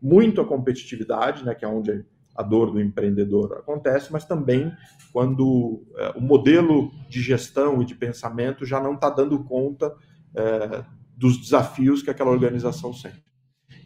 [0.00, 4.70] muito a competitividade, né, que é onde a dor do empreendedor acontece, mas também
[5.12, 9.94] quando é, o modelo de gestão e de pensamento já não está dando conta
[10.34, 10.84] é,
[11.16, 13.24] dos desafios que aquela organização sente.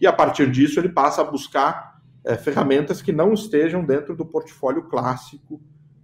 [0.00, 1.89] E a partir disso, ele passa a buscar
[2.24, 5.60] é, ferramentas que não estejam dentro do portfólio clássico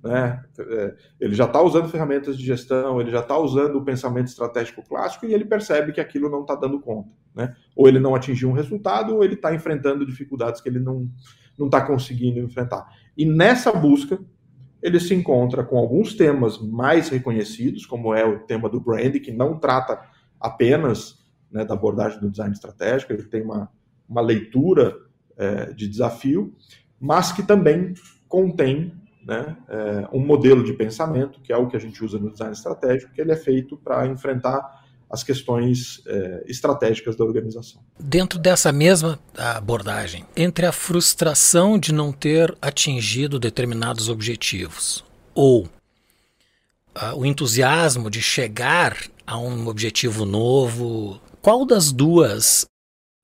[0.06, 0.44] né?
[0.58, 4.82] É, ele já está usando ferramentas de gestão, ele já está usando o pensamento estratégico
[4.82, 7.10] clássico e ele percebe que aquilo não está dando conta.
[7.34, 7.54] Né?
[7.74, 11.10] Ou ele não atingiu um resultado, ou ele está enfrentando dificuldades que ele não
[11.58, 12.86] está conseguindo enfrentar.
[13.16, 14.18] E nessa busca,
[14.80, 19.32] ele se encontra com alguns temas mais reconhecidos, como é o tema do brand, que
[19.32, 20.00] não trata
[20.38, 21.18] apenas
[21.50, 23.70] né, da abordagem do design estratégico, ele tem uma,
[24.08, 24.94] uma leitura
[25.36, 26.54] é, de desafio,
[26.98, 27.94] mas que também
[28.28, 28.92] contém
[29.26, 32.52] né, é, um modelo de pensamento, que é o que a gente usa no design
[32.52, 37.80] estratégico, que ele é feito para enfrentar as questões é, estratégicas da organização.
[37.98, 45.64] Dentro dessa mesma abordagem, entre a frustração de não ter atingido determinados objetivos ou
[46.96, 48.96] uh, o entusiasmo de chegar
[49.26, 52.66] a um objetivo novo, qual das duas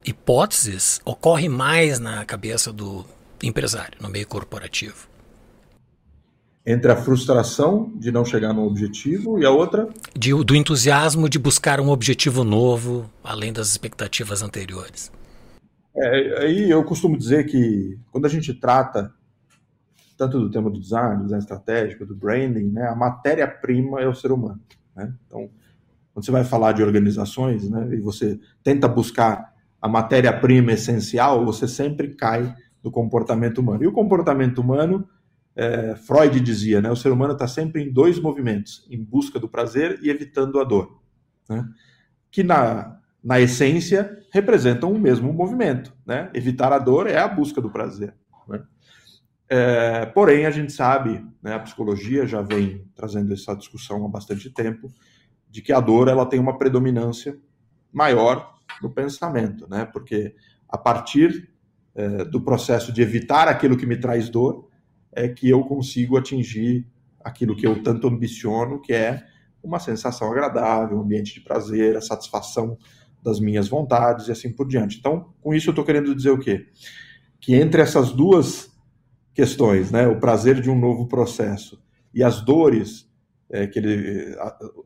[0.05, 3.05] hipóteses ocorre mais na cabeça do
[3.43, 5.13] empresário no meio corporativo?
[6.65, 9.89] entre a frustração de não chegar no objetivo e a outra?
[10.17, 15.11] De, do entusiasmo de buscar um objetivo novo, além das expectativas anteriores.
[15.95, 19.13] É, aí eu costumo dizer que quando a gente trata
[20.17, 24.15] tanto do tema do design, do design estratégico, do branding, né, a matéria-prima é o
[24.15, 24.61] ser humano.
[24.95, 25.13] Né?
[25.27, 25.51] Então,
[26.15, 29.52] quando você vai falar de organizações né, e você tenta buscar
[29.83, 33.83] a matéria-prima essencial, você sempre cai no comportamento humano.
[33.83, 35.09] E o comportamento humano
[35.57, 39.49] é, Freud dizia, né, o ser humano está sempre em dois movimentos, em busca do
[39.49, 41.03] prazer e evitando a dor,
[41.49, 41.69] né,
[42.31, 45.93] que na, na essência representam o mesmo movimento.
[46.07, 46.31] Né?
[46.33, 48.15] Evitar a dor é a busca do prazer.
[48.49, 48.63] Né?
[49.49, 54.49] É, porém, a gente sabe, né, a psicologia já vem trazendo essa discussão há bastante
[54.49, 54.91] tempo,
[55.51, 57.37] de que a dor ela tem uma predominância
[57.93, 58.52] maior
[58.83, 59.85] no pensamento, né?
[59.85, 60.35] porque
[60.69, 61.51] a partir
[61.95, 64.69] é, do processo de evitar aquilo que me traz dor,
[65.13, 66.87] é que eu consigo atingir
[67.23, 69.23] aquilo que eu tanto ambiciono, que é
[69.63, 72.77] uma sensação agradável, um ambiente de prazer, a satisfação
[73.23, 74.99] das minhas vontades e assim por diante.
[74.99, 76.67] Então, com isso eu estou querendo dizer o quê?
[77.41, 78.73] Que entre essas duas
[79.33, 83.11] questões, né, o prazer de um novo processo e as dores
[83.51, 84.35] é, que ele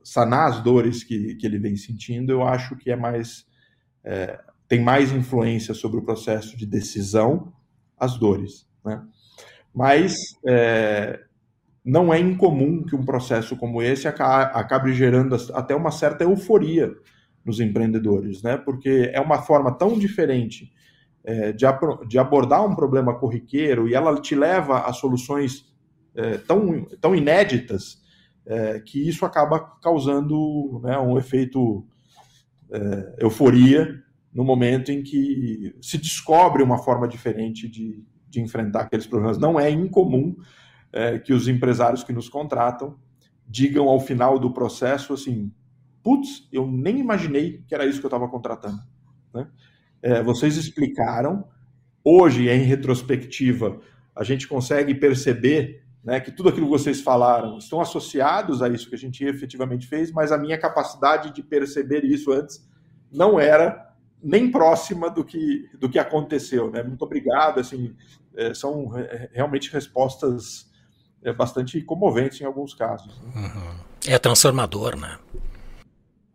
[0.02, 3.46] sanar as dores que, que ele vem sentindo, eu acho que é mais
[4.06, 4.38] é,
[4.68, 7.52] tem mais influência sobre o processo de decisão
[7.98, 9.02] as dores, né?
[9.74, 10.14] Mas
[10.46, 11.20] é,
[11.84, 16.94] não é incomum que um processo como esse acabe gerando até uma certa euforia
[17.44, 18.56] nos empreendedores, né?
[18.56, 20.72] Porque é uma forma tão diferente
[21.24, 21.66] é, de,
[22.08, 25.66] de, abordar um problema corriqueiro e ela te leva a soluções
[26.14, 28.00] é, tão, tão inéditas
[28.46, 31.84] é, que isso acaba causando né, um efeito
[32.70, 34.02] é, euforia
[34.32, 39.38] no momento em que se descobre uma forma diferente de, de enfrentar aqueles problemas.
[39.38, 40.36] Não é incomum
[40.92, 42.98] é, que os empresários que nos contratam
[43.48, 45.52] digam ao final do processo assim:
[46.02, 48.78] putz, eu nem imaginei que era isso que eu estava contratando.
[49.32, 49.48] Né?
[50.02, 51.48] É, vocês explicaram,
[52.04, 53.80] hoje, em retrospectiva,
[54.14, 58.88] a gente consegue perceber né, que tudo aquilo que vocês falaram estão associados a isso
[58.88, 62.64] que a gente efetivamente fez, mas a minha capacidade de perceber isso antes
[63.12, 63.92] não era
[64.22, 66.70] nem próxima do que, do que aconteceu.
[66.70, 66.80] Né?
[66.84, 67.58] Muito obrigado.
[67.58, 67.92] Assim,
[68.36, 68.86] é, são
[69.32, 70.70] realmente respostas
[71.24, 73.20] é, bastante comoventes em alguns casos.
[73.20, 73.32] Né?
[73.34, 73.80] Uhum.
[74.06, 75.18] É transformador, né?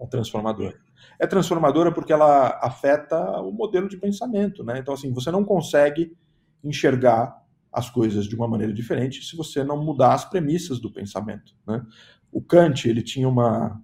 [0.02, 0.74] É transformador.
[1.18, 4.80] É transformadora porque ela afeta o modelo de pensamento, né?
[4.80, 6.14] Então, assim, você não consegue
[6.62, 7.41] enxergar
[7.72, 11.86] as coisas de uma maneira diferente se você não mudar as premissas do pensamento, né?
[12.32, 13.82] O Kant, ele tinha uma,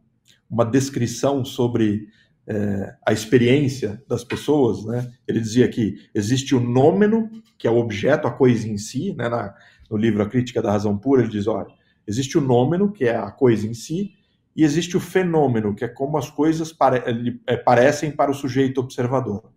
[0.49, 2.07] uma descrição sobre
[2.47, 5.11] é, a experiência das pessoas, né?
[5.27, 9.27] Ele dizia que existe o nômeno, que é o objeto, a coisa em si, né?
[9.27, 9.53] Na,
[9.89, 11.67] no livro A Crítica da Razão Pura, ele diz, olha,
[12.05, 14.13] existe o nômeno, que é a coisa em si,
[14.55, 17.03] e existe o fenômeno, que é como as coisas pare
[17.45, 19.51] é, parecem para o sujeito observador.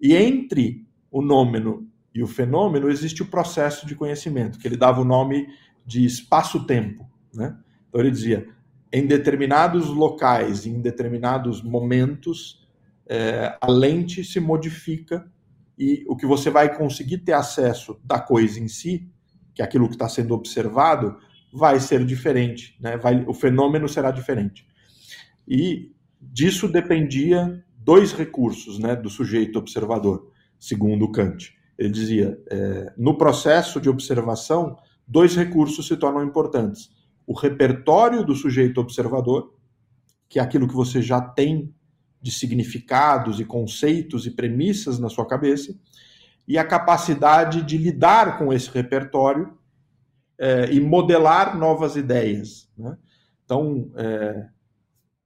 [0.00, 5.02] E entre o nômeno e o fenômeno existe o processo de conhecimento, que ele dava
[5.02, 5.46] o nome
[5.84, 7.54] de espaço-tempo, né?
[7.88, 8.48] Então ele dizia,
[8.90, 12.66] em determinados locais, em determinados momentos,
[13.06, 15.30] é, a lente se modifica
[15.78, 19.06] e o que você vai conseguir ter acesso da coisa em si,
[19.54, 21.18] que é aquilo que está sendo observado,
[21.52, 22.96] vai ser diferente, né?
[22.96, 24.66] vai, o fenômeno será diferente.
[25.46, 31.55] E disso dependia dois recursos né, do sujeito observador, segundo Kant.
[31.78, 36.94] Ele dizia: é, no processo de observação, dois recursos se tornam importantes
[37.26, 39.52] o repertório do sujeito observador,
[40.28, 41.74] que é aquilo que você já tem
[42.22, 45.74] de significados e conceitos e premissas na sua cabeça,
[46.46, 49.58] e a capacidade de lidar com esse repertório
[50.38, 52.70] é, e modelar novas ideias.
[52.78, 52.96] Né?
[53.44, 54.46] Então, é,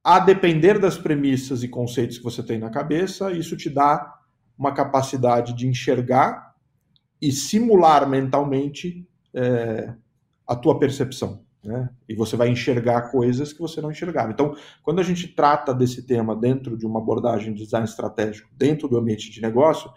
[0.03, 4.19] a depender das premissas e conceitos que você tem na cabeça, isso te dá
[4.61, 6.53] uma capacidade de enxergar
[7.19, 9.91] e simular mentalmente é,
[10.47, 11.41] a tua percepção.
[11.63, 11.89] Né?
[12.07, 14.31] E você vai enxergar coisas que você não enxergava.
[14.31, 18.87] Então, quando a gente trata desse tema dentro de uma abordagem de design estratégico, dentro
[18.87, 19.91] do ambiente de negócio,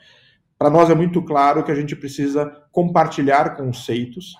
[0.58, 4.34] para nós é muito claro que a gente precisa compartilhar conceitos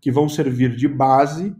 [0.00, 1.54] que vão servir de base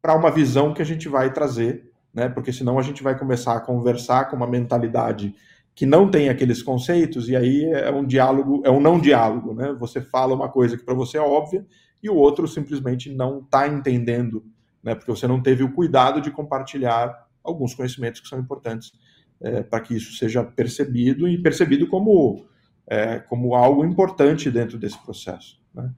[0.00, 2.28] para uma visão que a gente vai trazer, né?
[2.28, 5.34] Porque senão a gente vai começar a conversar com uma mentalidade
[5.74, 9.74] que não tem aqueles conceitos e aí é um diálogo, é um não diálogo, né?
[9.78, 11.66] Você fala uma coisa que para você é óbvia
[12.02, 14.44] e o outro simplesmente não está entendendo,
[14.82, 18.92] né, porque você não teve o cuidado de compartilhar alguns conhecimentos que são importantes
[19.40, 22.46] é, para que isso seja percebido e percebido como,
[22.86, 25.60] é, como algo importante dentro desse processo.
[25.74, 25.92] Né?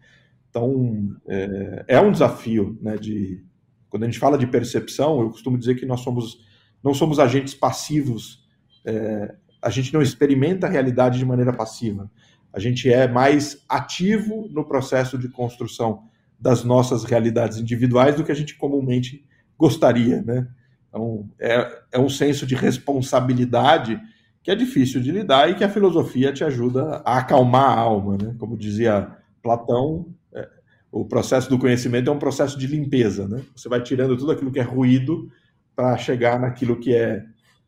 [0.48, 3.44] Então, é, é, um desafio, né, de,
[3.88, 6.44] quando a gente fala de percepção, eu costumo dizer que nós somos,
[6.82, 8.46] não somos agentes passivos,
[8.84, 12.10] é, a gente não experimenta a realidade de maneira passiva,
[12.52, 16.04] a gente é mais ativo no processo de construção
[16.38, 19.24] das nossas realidades individuais do que a gente comumente
[19.56, 20.48] gostaria, né?
[20.88, 23.98] Então, é, é um senso de responsabilidade
[24.42, 28.18] que é difícil de lidar e que a filosofia te ajuda a acalmar a alma,
[28.18, 28.34] né?
[28.38, 30.48] Como dizia Platão, é,
[30.90, 33.42] o processo do conhecimento é um processo de limpeza, né?
[33.54, 35.30] Você vai tirando tudo aquilo que é ruído
[35.74, 37.24] para chegar naquilo que é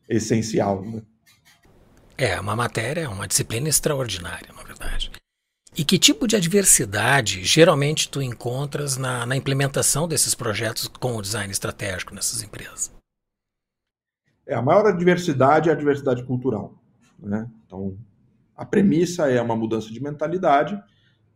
[0.07, 1.01] essencial, né?
[2.17, 5.11] É, uma matéria, uma disciplina extraordinária, na verdade.
[5.77, 11.21] E que tipo de adversidade geralmente tu encontras na, na implementação desses projetos com o
[11.21, 12.93] design estratégico nessas empresas?
[14.47, 16.73] É, a maior adversidade é a adversidade cultural.
[17.19, 17.49] Né?
[17.65, 17.97] Então,
[18.55, 20.81] a premissa é uma mudança de mentalidade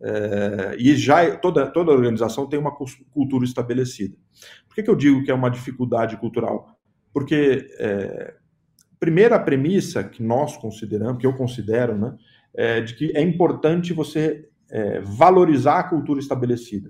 [0.01, 4.15] é, e já toda, toda organização tem uma cultura estabelecida.
[4.67, 6.79] Por que, que eu digo que é uma dificuldade cultural?
[7.11, 8.35] Porque é,
[8.99, 12.15] primeira premissa que nós consideramos, que eu considero, né,
[12.53, 16.89] é de que é importante você é, valorizar a cultura estabelecida,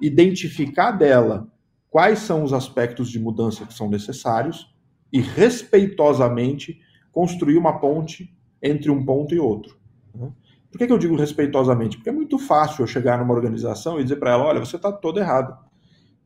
[0.00, 1.46] identificar dela
[1.88, 4.74] quais são os aspectos de mudança que são necessários
[5.12, 6.80] e respeitosamente
[7.12, 9.76] construir uma ponte entre um ponto e outro.
[10.14, 10.30] Né?
[10.70, 11.96] Por que, que eu digo respeitosamente?
[11.96, 14.92] Porque é muito fácil eu chegar numa organização e dizer para ela: olha, você está
[14.92, 15.56] todo errado.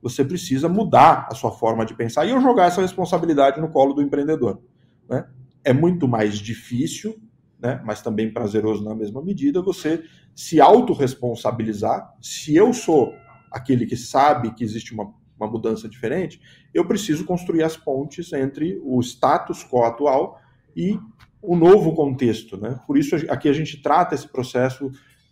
[0.03, 3.95] Você precisa mudar a sua forma de pensar e eu jogar essa responsabilidade no colo
[3.95, 4.61] do empreendedor.
[5.09, 5.27] Né?
[5.65, 7.21] É muito mais difícil,
[7.61, 12.15] né, mas também prazeroso na mesma medida, você se autorresponsabilizar.
[12.21, 13.15] Se eu sou
[13.51, 16.41] aquele que sabe que existe uma, uma mudança diferente,
[16.75, 20.39] eu preciso construir as pontes entre o status quo atual
[20.77, 20.99] e
[21.41, 22.57] o novo contexto.
[22.57, 22.79] Né?
[22.87, 24.91] Por isso, aqui a gente trata esse processo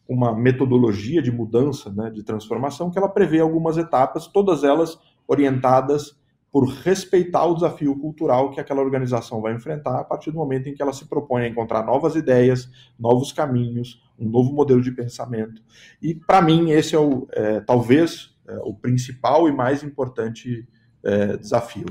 [0.08, 6.20] uma metodologia de mudança, né, de transformação, que ela prevê algumas etapas, todas elas orientadas
[6.52, 10.74] por respeitar o desafio cultural que aquela organização vai enfrentar a partir do momento em
[10.74, 15.62] que ela se propõe a encontrar novas ideias, novos caminhos, um novo modelo de pensamento.
[16.00, 20.68] E, para mim, esse é, o, é talvez é, o principal e mais importante
[21.02, 21.86] é, desafio.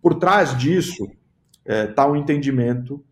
[0.00, 1.06] Por trás disso
[1.64, 3.04] está é, o um entendimento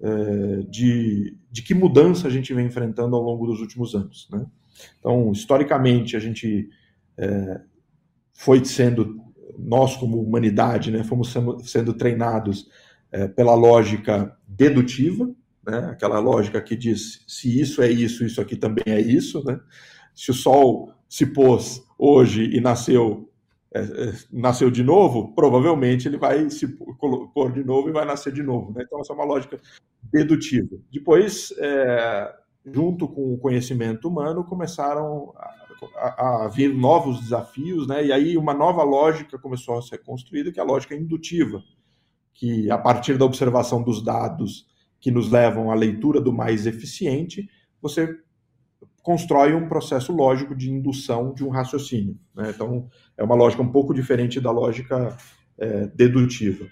[0.00, 4.28] é, de, de que mudança a gente vem enfrentando ao longo dos últimos anos.
[4.30, 4.44] Né?
[4.98, 6.68] Então, historicamente, a gente
[7.16, 7.60] é,
[8.34, 9.20] foi sendo,
[9.58, 12.68] nós como humanidade, né, fomos sendo, treinados
[13.10, 15.30] é, pela lógica dedutiva,
[15.66, 19.44] né, aquela lógica que diz se isso é isso, isso aqui também é isso.
[19.44, 19.58] Né?
[20.14, 23.30] Se o Sol se pôs hoje e nasceu
[23.76, 28.32] é, é, nasceu de novo, provavelmente ele vai se pôr de novo e vai nascer
[28.32, 28.72] de novo.
[28.72, 28.84] Né?
[28.86, 29.60] Então, essa é uma lógica
[30.02, 30.78] dedutiva.
[30.90, 35.34] Depois, é, junto com o conhecimento humano, começaram
[35.96, 38.06] a, a, vir novos desafios, né?
[38.06, 41.62] e aí uma nova lógica começou a ser construída, que é a lógica indutiva,
[42.34, 44.66] que a partir da observação dos dados
[45.00, 47.48] que nos levam à leitura do mais eficiente,
[47.80, 48.18] você
[49.02, 52.18] constrói um processo lógico de indução de um raciocínio.
[52.34, 52.50] Né?
[52.54, 55.16] Então, é uma lógica um pouco diferente da lógica
[55.58, 56.66] é, dedutiva.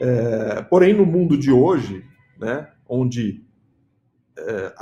[0.00, 2.04] É, porém, no mundo de hoje,
[2.38, 3.44] né, onde
[4.36, 4.74] é,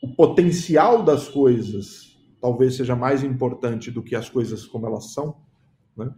[0.00, 5.36] o potencial das coisas talvez seja mais importante do que as coisas como elas são,
[5.96, 6.10] né?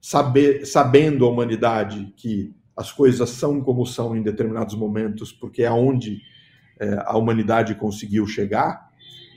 [0.00, 5.66] Saber, sabendo a humanidade que as coisas são como são em determinados momentos, porque é
[5.66, 6.22] aonde
[6.78, 8.88] é, a humanidade conseguiu chegar,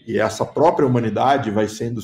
[0.08, 2.00] e essa própria humanidade vai sendo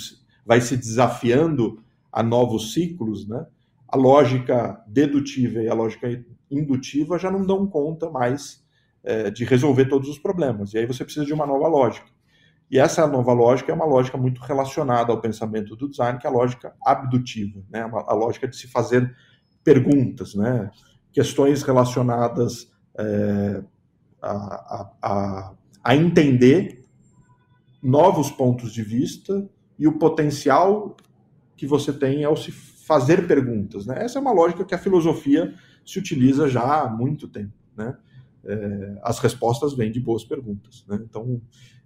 [0.46, 3.46] vai se desafiando a novos ciclos, né?
[3.88, 6.08] A lógica dedutiva e a lógica
[6.52, 8.64] indutiva já não dão conta mais
[9.04, 10.74] é, de resolver todos os problemas.
[10.74, 12.08] E aí você precisa de uma nova lógica.
[12.72, 16.30] E essa nova lógica é uma lógica muito relacionada ao pensamento do design, que é
[16.30, 17.82] a lógica abdutiva, né?
[17.82, 19.16] a lógica de se fazer
[19.64, 20.70] perguntas, né?
[21.12, 23.64] questões relacionadas é,
[24.22, 26.84] a, a, a entender
[27.82, 30.96] novos pontos de vista e o potencial
[31.56, 33.86] que você tem ao se fazer perguntas.
[33.86, 34.04] Né?
[34.04, 37.54] Essa é uma lógica que a filosofia se utiliza já há muito tempo.
[37.76, 37.98] Né?
[38.46, 40.86] É, as respostas vêm de boas perguntas.
[40.88, 41.00] Né?
[41.04, 41.42] Então,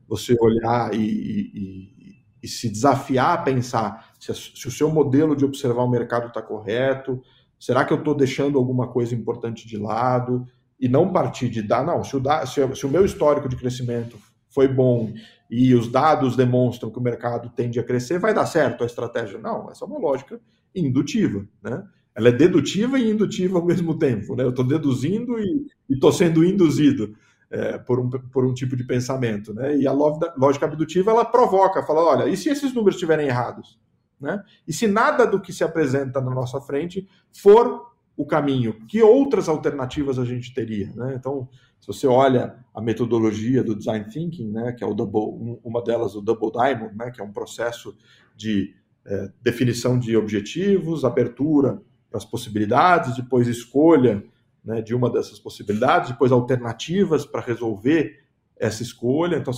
[0.08, 5.46] você olhar e, e, e, se desafiar a pensar se, se, o seu modelo de
[5.46, 7.22] observar o mercado está correto,
[7.60, 10.46] será que eu estou deixando alguma coisa importante de lado?
[10.84, 14.18] e não partir de dar, não, se o, se, se o meu histórico de crescimento
[14.50, 15.14] foi bom
[15.50, 19.40] e os dados demonstram que o mercado tende a crescer, vai dar certo a estratégia.
[19.40, 20.42] Não, essa é uma lógica
[20.76, 21.84] indutiva, né?
[22.16, 24.44] Ela é dedutiva e indutiva ao mesmo tempo, né?
[24.44, 27.16] Eu estou deduzindo e estou sendo induzido
[27.50, 29.78] é, por, um, por um tipo de pensamento, né?
[29.78, 33.80] E a lógica abdutiva, ela provoca, fala, olha, e se esses números estiverem errados?
[34.24, 34.42] Né?
[34.66, 39.50] E se nada do que se apresenta na nossa frente for o caminho, que outras
[39.50, 40.94] alternativas a gente teria?
[40.96, 41.16] Né?
[41.16, 45.84] Então, se você olha a metodologia do design thinking, né, que é o double, uma
[45.84, 47.94] delas o double diamond, né, que é um processo
[48.34, 48.74] de
[49.06, 51.82] é, definição de objetivos, abertura
[52.14, 54.24] as possibilidades, depois escolha
[54.64, 58.24] né, de uma dessas possibilidades, depois alternativas para resolver
[58.58, 59.38] essa escolha.
[59.38, 59.54] Então,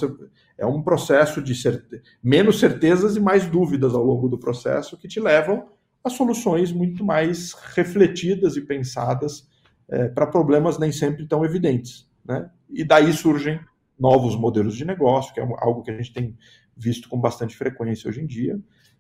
[0.58, 2.02] é um processo de certe...
[2.24, 5.68] menos certezas e mais dúvidas ao longo do processo que te levam
[6.04, 9.48] a soluções muito mais refletidas e pensadas
[9.88, 12.10] é, para problemas nem sempre tão evidentes.
[12.24, 12.50] Né?
[12.70, 13.60] E daí surgem
[14.00, 16.38] novos modelos de negócio, que é algo que a gente tem
[16.76, 18.60] visto com bastante frequência hoje em dia.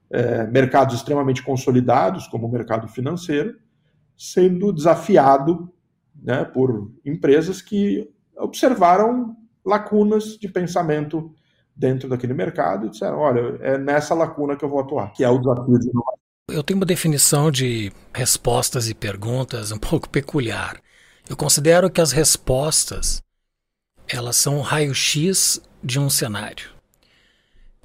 [0.09, 3.57] É, mercados extremamente consolidados, como o mercado financeiro,
[4.15, 5.71] sendo desafiado
[6.21, 9.35] né, por empresas que observaram
[9.65, 11.33] lacunas de pensamento
[11.75, 15.29] dentro daquele mercado e disseram: olha, é nessa lacuna que eu vou atuar, que é
[15.29, 15.89] o desafio de.
[16.47, 20.79] Eu tenho uma definição de respostas e perguntas um pouco peculiar.
[21.27, 23.23] Eu considero que as respostas
[24.07, 26.74] elas são um raio-x de um cenário.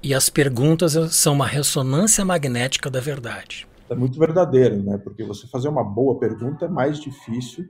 [0.03, 3.67] E as perguntas são uma ressonância magnética da verdade.
[3.87, 4.97] É muito verdadeiro, né?
[4.97, 7.67] Porque você fazer uma boa pergunta é mais difícil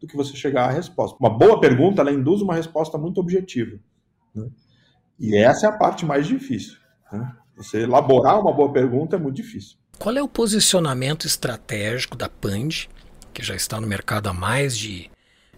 [0.00, 1.16] do que você chegar à resposta.
[1.18, 3.78] Uma boa pergunta ela induz uma resposta muito objetiva.
[4.34, 4.48] Né?
[5.18, 6.76] E essa é a parte mais difícil.
[7.10, 7.32] Né?
[7.56, 9.76] Você elaborar uma boa pergunta é muito difícil.
[9.98, 12.88] Qual é o posicionamento estratégico da Pand,
[13.32, 15.10] que já está no mercado há mais de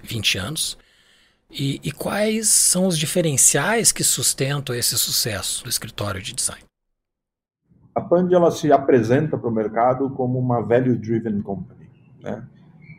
[0.02, 0.78] 20 anos,
[1.54, 6.64] e, e, quais são os diferenciais que sustentam esse sucesso do escritório de design?
[7.94, 11.88] A Pand ela se apresenta para o mercado como uma value-driven company,
[12.20, 12.44] né?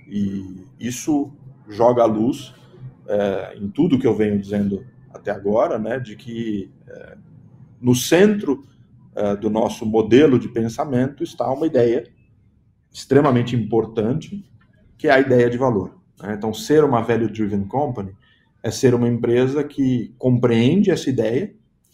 [0.07, 1.33] E isso
[1.67, 2.53] joga a luz
[3.07, 5.99] é, em tudo que eu venho dizendo até agora, né?
[5.99, 7.17] De que é,
[7.81, 8.65] no centro
[9.13, 12.09] é, do nosso modelo de pensamento está uma ideia
[12.91, 14.49] extremamente importante,
[14.97, 15.97] que é a ideia de valor.
[16.21, 16.35] Né?
[16.35, 18.15] Então, ser uma value-driven company
[18.65, 21.53] é ser uma empresa que compreende essa ideia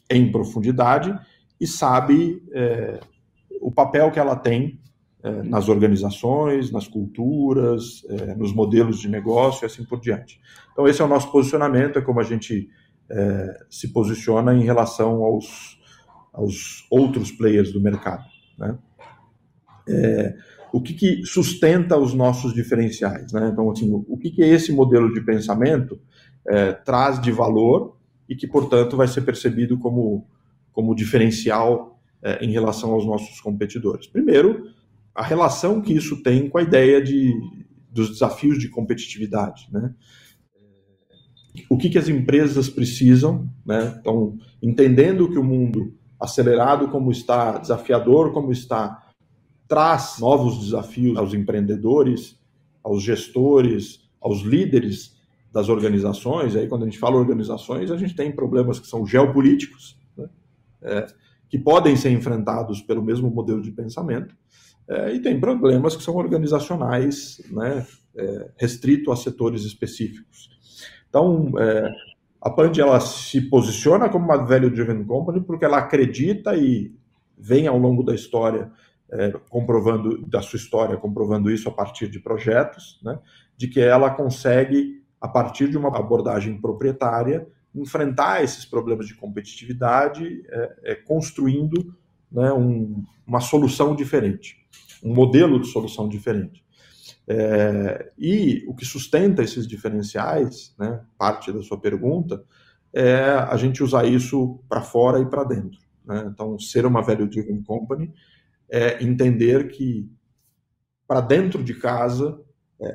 [0.09, 1.13] em profundidade
[1.59, 2.97] e sabe é,
[3.59, 4.79] o papel que ela tem
[5.21, 10.39] é, nas organizações, nas culturas, é, nos modelos de negócio e assim por diante.
[10.71, 12.69] Então, esse é o nosso posicionamento, é como a gente
[13.09, 15.77] é, se posiciona em relação aos,
[16.31, 18.23] aos outros players do mercado.
[18.57, 18.77] Né?
[19.89, 20.37] É,
[20.71, 23.33] o que, que, sustenta os nossos diferenciais?
[23.33, 23.49] Né?
[23.51, 25.99] Então, assim, o que, que é esse modelo de pensamento?
[26.47, 30.25] É, traz de valor e que, portanto, vai ser percebido como,
[30.71, 34.07] como diferencial é, em relação aos nossos competidores.
[34.07, 34.69] Primeiro,
[35.13, 37.33] a relação que isso tem com a ideia de,
[37.91, 39.67] dos desafios de competitividade.
[39.71, 39.93] Né?
[41.69, 43.97] O que, que as empresas precisam, né?
[43.99, 49.09] então, entendendo que o mundo acelerado como está, desafiador como está,
[49.67, 52.39] traz novos desafios aos empreendedores,
[52.83, 55.19] aos gestores, aos líderes
[55.51, 59.97] das organizações, aí quando a gente fala organizações, a gente tem problemas que são geopolíticos,
[60.17, 60.29] né?
[60.81, 61.07] é,
[61.49, 64.35] que podem ser enfrentados pelo mesmo modelo de pensamento,
[64.87, 67.85] é, e tem problemas que são organizacionais, né,
[68.15, 70.49] é, restrito a setores específicos.
[71.09, 71.89] Então, é,
[72.41, 76.93] a Pand ela se posiciona como uma value-driven company porque ela acredita e
[77.37, 78.71] vem ao longo da história
[79.11, 83.19] é, comprovando da sua história comprovando isso a partir de projetos, né,
[83.57, 90.43] de que ela consegue a partir de uma abordagem proprietária, enfrentar esses problemas de competitividade,
[90.49, 91.95] é, é, construindo
[92.31, 94.57] né, um, uma solução diferente,
[95.03, 96.65] um modelo de solução diferente.
[97.27, 102.43] É, e o que sustenta esses diferenciais, né, parte da sua pergunta,
[102.93, 105.79] é a gente usar isso para fora e para dentro.
[106.05, 106.29] Né?
[106.33, 108.11] Então, ser uma value-driven company
[108.69, 110.09] é entender que
[111.07, 112.39] para dentro de casa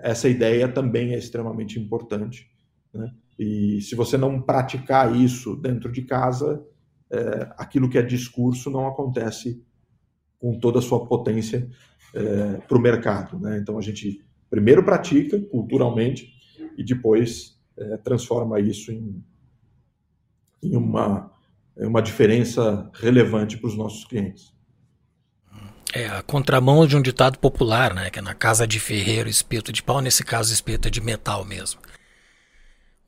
[0.03, 2.51] essa ideia também é extremamente importante.
[2.93, 3.13] Né?
[3.39, 6.65] E se você não praticar isso dentro de casa,
[7.11, 9.63] é, aquilo que é discurso não acontece
[10.39, 11.69] com toda a sua potência
[12.15, 13.39] é, para o mercado.
[13.39, 13.59] Né?
[13.59, 16.33] Então a gente primeiro pratica culturalmente
[16.77, 19.23] e depois é, transforma isso em,
[20.63, 21.31] em uma,
[21.77, 24.56] uma diferença relevante para os nossos clientes.
[25.97, 28.11] É a contramão de um ditado popular, né?
[28.11, 31.81] Que é na casa de ferreiro, espeto de pau, nesse caso, espeto de metal mesmo.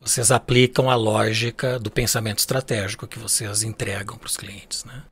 [0.01, 5.03] Vocês aplicam a lógica do pensamento estratégico que vocês entregam para os clientes, né?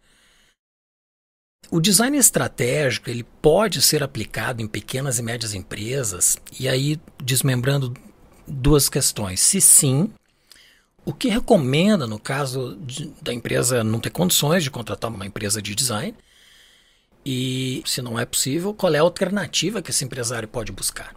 [1.71, 7.93] O design estratégico ele pode ser aplicado em pequenas e médias empresas e aí desmembrando
[8.49, 9.39] duas questões.
[9.41, 10.11] Se sim,
[11.05, 15.61] o que recomenda no caso de, da empresa não ter condições de contratar uma empresa
[15.61, 16.17] de design
[17.29, 21.13] e, se não é possível, qual é a alternativa que esse empresário pode buscar?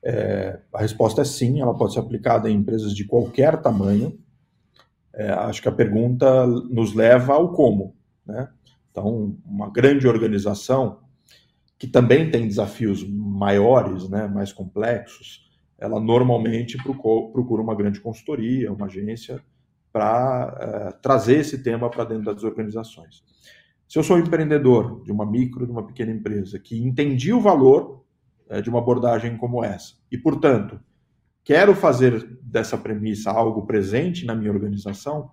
[0.00, 4.16] É, a resposta é sim, ela pode ser aplicada em empresas de qualquer tamanho.
[5.12, 7.96] É, acho que a pergunta nos leva ao como.
[8.24, 8.48] Né?
[8.92, 11.00] Então, uma grande organização
[11.76, 18.86] que também tem desafios maiores, né, mais complexos, ela normalmente procura uma grande consultoria, uma
[18.86, 19.42] agência,
[19.92, 23.24] para é, trazer esse tema para dentro das organizações.
[23.92, 28.02] Se eu sou empreendedor de uma micro, de uma pequena empresa, que entendi o valor
[28.48, 30.80] é, de uma abordagem como essa, e, portanto,
[31.44, 35.30] quero fazer dessa premissa algo presente na minha organização,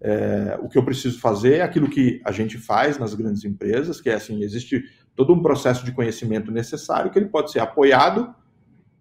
[0.00, 4.00] é, o que eu preciso fazer é aquilo que a gente faz nas grandes empresas,
[4.00, 4.82] que é assim, existe
[5.14, 8.34] todo um processo de conhecimento necessário que ele pode ser apoiado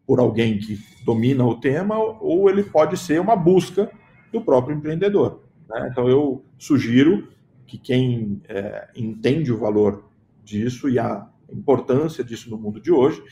[0.05, 3.89] por alguém que domina o tema ou ele pode ser uma busca
[4.29, 5.41] do próprio empreendedor.
[5.69, 5.87] Né?
[5.89, 7.38] Então eu sugiro
[7.69, 10.09] que quem é, entende o valor
[10.43, 13.23] disso e a importância disso no mundo de hoje,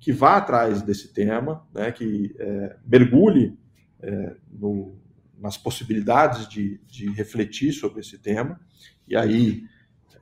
[0.00, 3.56] que vá atrás desse tema, né, que é, mergulhe
[4.00, 4.96] é, no,
[5.38, 8.60] nas possibilidades de, de, refletir sobre esse tema,
[9.06, 9.62] e aí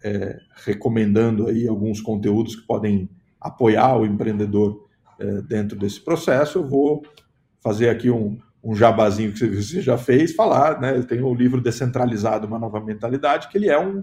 [0.02, 3.08] é, recomendando aí alguns conteúdos que podem
[3.40, 4.86] apoiar o empreendedor
[5.18, 7.02] é, dentro desse processo, eu vou
[7.60, 10.96] fazer aqui um, um jabazinho que você já fez, falar, né?
[10.96, 14.02] Eu tenho o livro Descentralizado, uma nova mentalidade, que ele é, um,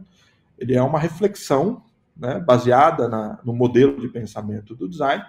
[0.58, 1.84] ele é uma reflexão
[2.16, 5.24] né, baseada na, no modelo de pensamento do design,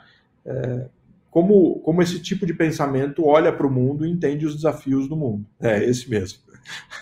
[0.44, 0.86] é,
[1.30, 5.16] como, como esse tipo de pensamento olha para o mundo e entende os desafios do
[5.16, 5.46] mundo.
[5.58, 6.40] É esse mesmo.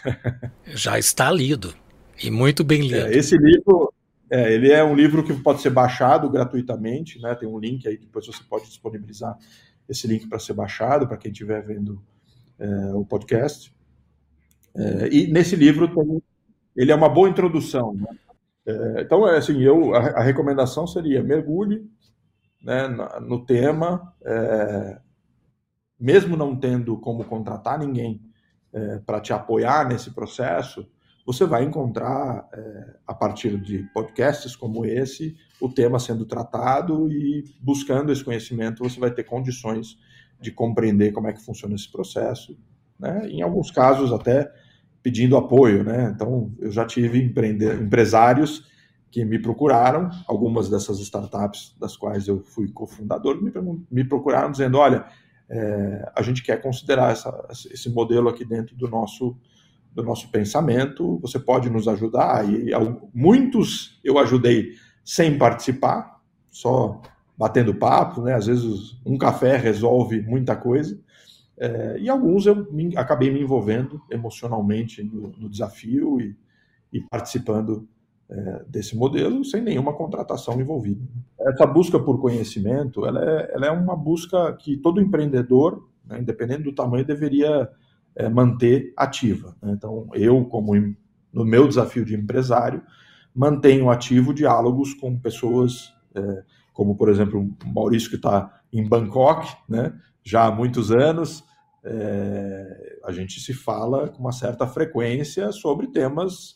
[0.66, 1.74] Já está lido
[2.22, 3.06] e muito bem lido.
[3.06, 3.92] É, esse livro,
[4.30, 7.34] é, ele é um livro que pode ser baixado gratuitamente, né?
[7.34, 9.36] Tem um link aí, depois você pode disponibilizar
[9.88, 12.00] esse link para ser baixado para quem estiver vendo
[12.60, 13.74] é, o podcast.
[14.76, 16.22] É, e nesse livro tem,
[16.76, 17.94] ele é uma boa introdução.
[17.94, 18.06] Né?
[18.66, 21.90] É, então, é assim, eu, a, a, recomendação seria mergulhe
[22.62, 22.86] né,
[23.20, 24.98] no tema, é,
[25.98, 28.20] mesmo não tendo como contratar ninguém
[29.04, 30.88] para te apoiar nesse processo,
[31.26, 32.48] você vai encontrar,
[33.04, 39.00] a partir de podcasts como esse, o tema sendo tratado e buscando esse conhecimento, você
[39.00, 39.98] vai ter condições
[40.40, 42.56] de compreender como é que funciona esse processo,
[42.98, 43.28] né?
[43.28, 44.50] Em alguns casos até
[45.02, 46.12] pedindo apoio, né?
[46.14, 48.68] Então eu já tive empresários
[49.10, 53.52] que me procuraram, algumas dessas startups das quais eu fui cofundador me,
[53.90, 55.04] me procuraram dizendo, olha,
[55.48, 59.36] é, a gente quer considerar essa, esse modelo aqui dentro do nosso
[59.92, 62.48] do nosso pensamento, você pode nos ajudar?
[62.48, 62.70] E
[63.12, 64.74] muitos eu ajudei
[65.04, 67.02] sem participar, só
[67.40, 68.34] batendo papo, né?
[68.34, 71.00] Às vezes um café resolve muita coisa.
[71.56, 76.36] É, e alguns eu me, acabei me envolvendo emocionalmente no, no desafio e,
[76.92, 77.88] e participando
[78.28, 81.00] é, desse modelo sem nenhuma contratação envolvida.
[81.40, 86.64] Essa busca por conhecimento, ela é, ela é uma busca que todo empreendedor, né, independente
[86.64, 87.70] do tamanho, deveria
[88.16, 89.56] é, manter ativa.
[89.62, 89.72] Né?
[89.72, 90.74] Então, eu, como
[91.32, 92.82] no meu desafio de empresário,
[93.34, 96.42] mantenho ativo diálogos com pessoas é,
[96.80, 99.92] como por exemplo o Maurício que está em Bangkok, né,
[100.24, 101.44] já há muitos anos,
[101.84, 106.54] é, a gente se fala com uma certa frequência sobre temas.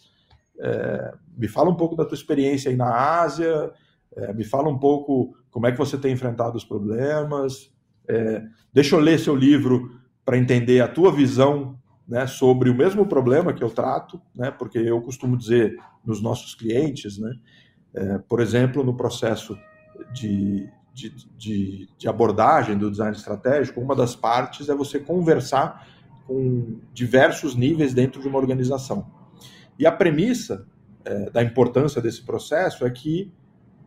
[0.59, 3.71] É, me fala um pouco da tua experiência aí na Ásia,
[4.17, 7.71] é, me fala um pouco como é que você tem enfrentado os problemas.
[8.09, 9.91] É, deixa eu ler seu livro
[10.25, 14.79] para entender a tua visão né, sobre o mesmo problema que eu trato, né, porque
[14.79, 17.31] eu costumo dizer nos nossos clientes, né,
[17.93, 19.55] é, por exemplo, no processo
[20.13, 25.87] de, de, de, de, abordagem do design estratégico, uma das partes é você conversar
[26.27, 29.07] com diversos níveis dentro de uma organização.
[29.79, 30.67] E a premissa
[31.05, 33.33] é, da importância desse processo é que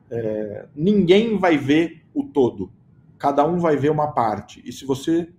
[0.09, 2.71] é, ninguém vai ver o todo,
[3.17, 4.61] cada um vai ver uma parte.
[4.65, 5.29] E se você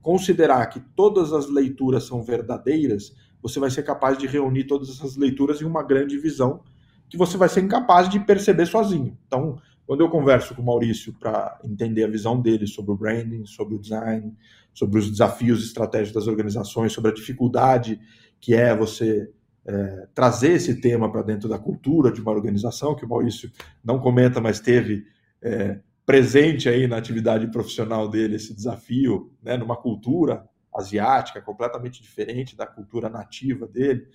[0.00, 5.16] considerar que todas as leituras são verdadeiras, você vai ser capaz de reunir todas essas
[5.16, 6.62] leituras em uma grande visão
[7.08, 9.16] que você vai ser incapaz de perceber sozinho.
[9.26, 13.44] Então, quando eu converso com o Maurício para entender a visão dele sobre o branding,
[13.44, 14.34] sobre o design,
[14.72, 18.00] sobre os desafios estratégicos das organizações, sobre a dificuldade
[18.40, 19.30] que é você
[19.66, 23.50] é, trazer esse tema para dentro da cultura de uma organização, que o Maurício
[23.82, 25.06] não comenta, mas teve
[25.40, 32.56] é, presente aí na atividade profissional dele esse desafio, né, numa cultura asiática completamente diferente
[32.56, 34.06] da cultura nativa dele,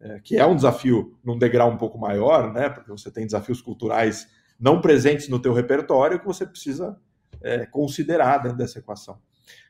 [0.00, 3.60] é, que é um desafio num degrau um pouco maior, né, porque você tem desafios
[3.60, 4.28] culturais
[4.58, 6.98] não presentes no teu repertório que você precisa
[7.40, 9.18] é, considerar dentro dessa equação.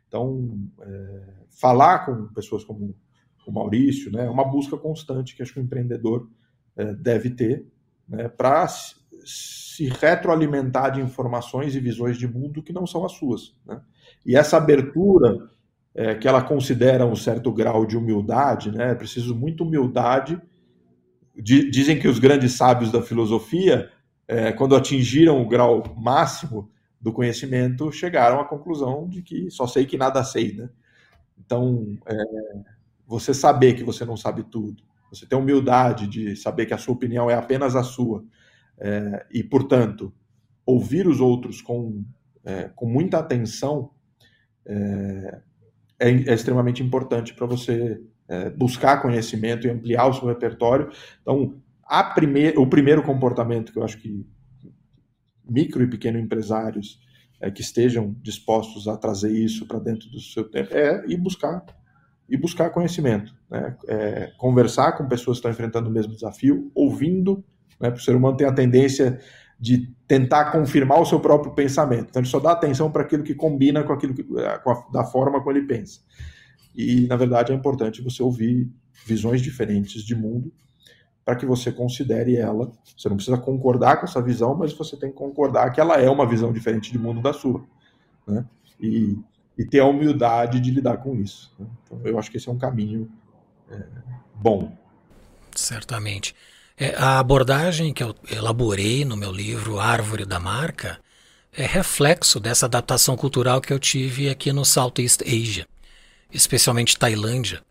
[0.07, 1.21] Então, é,
[1.51, 2.95] falar com pessoas como
[3.47, 6.29] o Maurício né, é uma busca constante que acho que o empreendedor
[6.77, 7.67] é, deve ter
[8.07, 13.57] né, para se retroalimentar de informações e visões de mundo que não são as suas.
[13.67, 13.81] Né?
[14.25, 15.49] E essa abertura
[15.95, 18.93] é, que ela considera um certo grau de humildade, né?
[18.93, 20.41] É preciso muita humildade.
[21.35, 23.91] Dizem que os grandes sábios da filosofia
[24.29, 26.71] é, quando atingiram o grau máximo
[27.01, 30.69] do conhecimento, chegaram à conclusão de que só sei que nada sei, né?
[31.39, 32.15] Então, é,
[33.07, 36.95] você saber que você não sabe tudo, você ter humildade de saber que a sua
[36.95, 38.23] opinião é apenas a sua,
[38.77, 40.13] é, e, portanto,
[40.67, 42.05] ouvir os outros com,
[42.45, 43.91] é, com muita atenção
[44.67, 45.41] é,
[45.99, 48.01] é, é extremamente importante para você
[48.59, 50.91] buscar conhecimento e ampliar o seu repertório.
[51.23, 51.59] Então,
[51.89, 54.27] a primeir, o primeiro comportamento que eu acho que
[55.49, 57.01] micro e pequeno empresários
[57.41, 61.65] é, que estejam dispostos a trazer isso para dentro do seu tempo é ir buscar
[62.29, 63.75] e buscar conhecimento, né?
[63.89, 67.43] É, conversar com pessoas que estão enfrentando o mesmo desafio, ouvindo,
[67.81, 67.89] né?
[67.89, 69.19] Porque o ser humano tem a tendência
[69.59, 72.09] de tentar confirmar o seu próprio pensamento.
[72.11, 74.87] Então ele só dá atenção para aquilo que combina com aquilo que, eh, com a,
[74.93, 76.01] da forma como ele pensa.
[76.77, 78.71] E na verdade é importante você ouvir
[79.07, 80.53] visões diferentes de mundo
[81.29, 82.73] para que você considere ela.
[82.97, 86.09] Você não precisa concordar com essa visão, mas você tem que concordar que ela é
[86.09, 87.63] uma visão diferente de mundo da sua,
[88.27, 88.47] né?
[88.81, 89.15] E,
[89.59, 91.53] e ter a humildade de lidar com isso.
[91.59, 91.67] Né?
[91.85, 93.13] Então eu acho que esse é um caminho
[93.71, 93.83] é,
[94.37, 94.73] bom.
[95.55, 96.35] Certamente.
[96.79, 100.99] É, a abordagem que eu elaborei no meu livro Árvore da Marca
[101.53, 105.67] é reflexo dessa adaptação cultural que eu tive aqui no Southeast Asia,
[106.33, 107.63] especialmente Tailândia,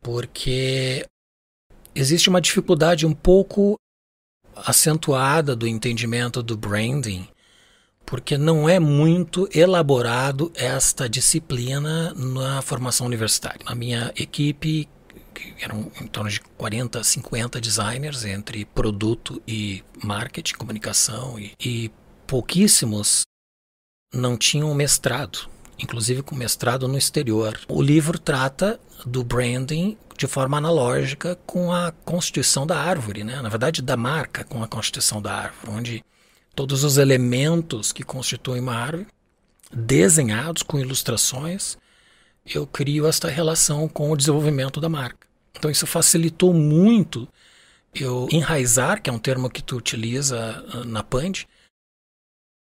[0.00, 1.04] porque
[2.00, 3.76] existe uma dificuldade um pouco
[4.56, 7.26] acentuada do entendimento do branding,
[8.04, 13.60] porque não é muito elaborado esta disciplina na formação universitária.
[13.64, 14.88] Na minha equipe
[15.60, 21.90] eram em torno de 40, 50 designers entre produto e marketing, comunicação, e, e
[22.26, 23.22] pouquíssimos
[24.12, 25.48] não tinham mestrado,
[25.78, 27.58] inclusive com mestrado no exterior.
[27.68, 33.40] O livro trata do branding de forma analógica com a constituição da árvore, né?
[33.40, 36.04] na verdade, da marca com a constituição da árvore, onde
[36.54, 39.06] todos os elementos que constituem uma árvore,
[39.72, 41.78] desenhados com ilustrações,
[42.44, 45.26] eu crio esta relação com o desenvolvimento da marca.
[45.56, 47.26] Então isso facilitou muito
[47.94, 51.46] eu enraizar, que é um termo que tu utiliza ah, na Pand,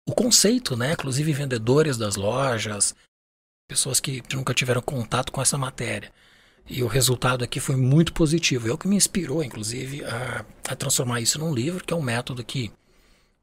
[0.07, 0.91] o conceito, né?
[0.93, 2.93] Inclusive vendedores das lojas,
[3.67, 6.13] pessoas que nunca tiveram contato com essa matéria.
[6.69, 8.69] E o resultado aqui foi muito positivo.
[8.69, 12.01] É o que me inspirou, inclusive, a, a transformar isso num livro, que é um
[12.01, 12.71] método que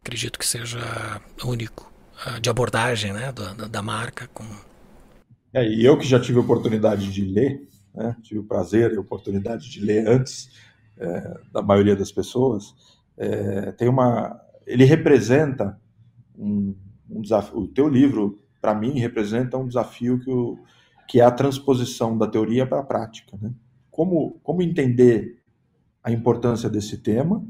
[0.00, 1.92] acredito que seja único
[2.24, 4.28] uh, de abordagem né, da, da marca.
[4.32, 4.44] Com...
[5.52, 8.16] É, e eu que já tive a oportunidade de ler, né?
[8.22, 10.48] tive o prazer e a oportunidade de ler antes
[10.96, 12.74] é, da maioria das pessoas,
[13.18, 15.78] é, tem uma, ele representa
[16.38, 16.76] um,
[17.10, 17.58] um desafio.
[17.58, 20.58] O teu livro, para mim, representa um desafio que, o,
[21.08, 23.38] que é a transposição da teoria para a prática.
[23.40, 23.52] Né?
[23.90, 25.40] Como, como entender
[26.02, 27.44] a importância desse tema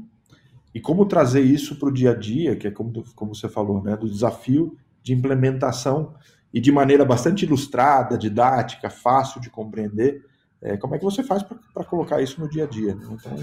[0.73, 3.83] e como trazer isso para o dia a dia, que é como, como você falou,
[3.83, 3.95] né?
[3.95, 6.13] do desafio de implementação
[6.53, 10.25] e de maneira bastante ilustrada, didática, fácil de compreender,
[10.61, 12.95] é, como é que você faz para colocar isso no dia a dia.
[12.95, 13.07] Né?
[13.11, 13.37] Então,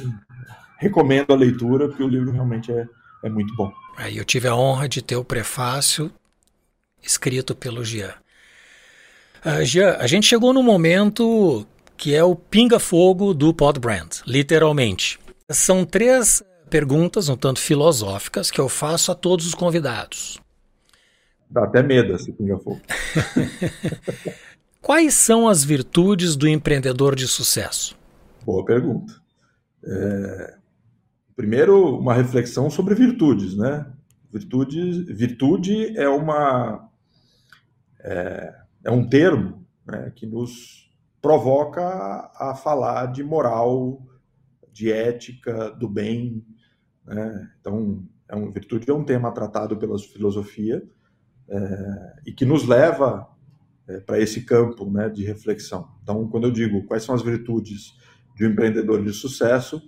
[0.79, 2.87] recomendo a leitura, porque o livro realmente é,
[3.23, 3.73] é muito bom.
[3.97, 6.11] Aí eu tive a honra de ter o prefácio
[7.03, 8.15] escrito pelo Jean.
[9.45, 11.67] Uh, Jean, a gente chegou no momento
[11.97, 15.19] que é o pinga-fogo do Podbrand, literalmente.
[15.51, 20.41] São três perguntas, um tanto filosóficas, que eu faço a todos os convidados.
[21.49, 22.81] Dá até medo esse pinga-fogo.
[24.81, 27.97] Quais são as virtudes do empreendedor de sucesso?
[28.45, 29.15] Boa pergunta.
[29.85, 30.55] É...
[31.37, 33.87] Primeiro, uma reflexão sobre virtudes, né?
[34.33, 36.89] Virtudes, virtude é uma
[38.01, 38.55] é,
[38.85, 44.03] é um termo né, que nos provoca a falar de moral,
[44.71, 46.45] de ética, do bem.
[47.07, 47.51] Né?
[47.61, 50.83] Então, é um, virtude é um tema tratado pela filosofia
[51.49, 53.27] é, e que nos leva
[53.89, 55.89] é, para esse campo né, de reflexão.
[56.03, 57.97] Então, quando eu digo quais são as virtudes
[58.37, 59.83] de um empreendedor de sucesso,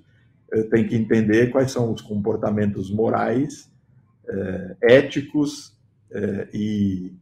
[0.50, 3.70] eu tenho que entender quais são os comportamentos morais,
[4.28, 5.76] é, éticos
[6.54, 7.12] e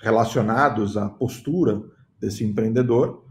[0.00, 1.82] relacionados à postura
[2.20, 3.24] desse empreendedor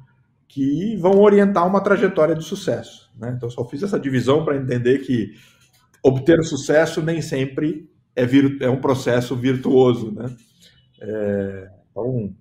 [0.47, 3.11] que vão orientar uma trajetória de sucesso.
[3.18, 3.34] Né?
[3.36, 5.34] Então, só fiz essa divisão para entender que
[6.03, 8.24] obter sucesso nem sempre é,
[8.61, 10.11] é um processo virtuoso.
[10.11, 10.36] Né?
[11.01, 12.34] É, então,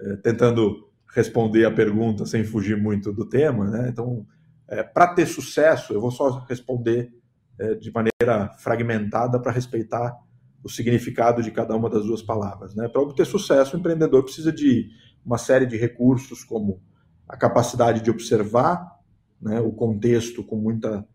[0.00, 3.88] é, tentando responder a pergunta sem fugir muito do tema, né?
[3.88, 4.26] Então,
[4.66, 7.12] é, para ter sucesso, eu vou só responder
[7.58, 10.16] é, de maneira fragmentada para respeitar
[10.64, 12.74] o significado de cada uma das duas palavras.
[12.74, 12.88] Né?
[12.88, 14.88] Para obter sucesso, o empreendedor precisa de
[15.24, 16.82] uma série de recursos, como
[17.28, 18.98] a capacidade de observar
[19.40, 21.06] né, o contexto com muita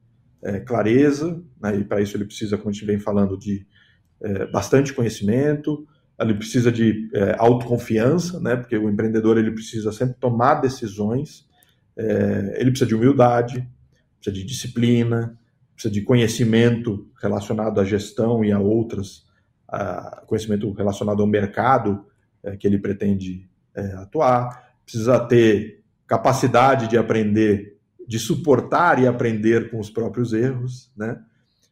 [0.43, 3.67] é, clareza, né, e para isso ele precisa, como a gente vem falando, de
[4.21, 5.87] é, bastante conhecimento,
[6.19, 8.55] ele precisa de é, autoconfiança, né?
[8.55, 11.47] Porque o empreendedor ele precisa sempre tomar decisões,
[11.97, 13.67] é, ele precisa de humildade,
[14.19, 15.39] precisa de disciplina,
[15.73, 19.25] precisa de conhecimento relacionado à gestão e a outras,
[20.25, 22.05] conhecimento relacionado ao mercado
[22.43, 29.69] é, que ele pretende é, atuar, precisa ter capacidade de aprender, de suportar e aprender
[29.69, 31.21] com os próprios erros, né?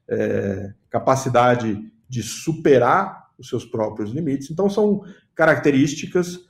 [0.10, 4.50] É, capacidade de superar os seus próprios limites.
[4.50, 5.04] Então, são
[5.36, 6.46] características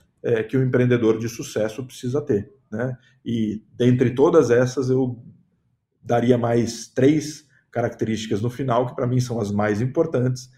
[0.48, 2.52] que o empreendedor de sucesso precisa ter.
[2.70, 2.96] Né?
[3.24, 5.22] E dentre todas essas, eu
[6.02, 10.50] daria mais três características no final que para mim são as mais importantes,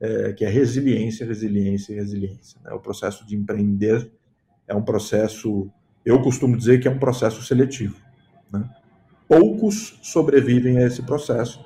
[0.00, 2.60] é, que é resiliência, resiliência resiliência.
[2.64, 2.72] Né?
[2.72, 4.10] O processo de empreender
[4.66, 5.70] é um processo,
[6.04, 7.96] eu costumo dizer que é um processo seletivo.
[8.52, 8.68] Né?
[9.26, 11.64] Poucos sobrevivem a esse processo,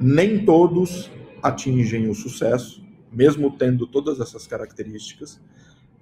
[0.00, 1.10] nem todos
[1.42, 5.40] atingem o sucesso, mesmo tendo todas essas características.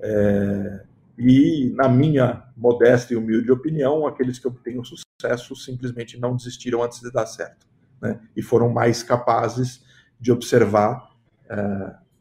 [0.00, 0.84] É,
[1.18, 6.82] e, na minha modesta e humilde opinião, aqueles que obtêm o sucesso simplesmente não desistiram
[6.82, 7.66] antes de dar certo.
[8.00, 8.20] Né?
[8.36, 9.82] E foram mais capazes
[10.20, 11.15] de observar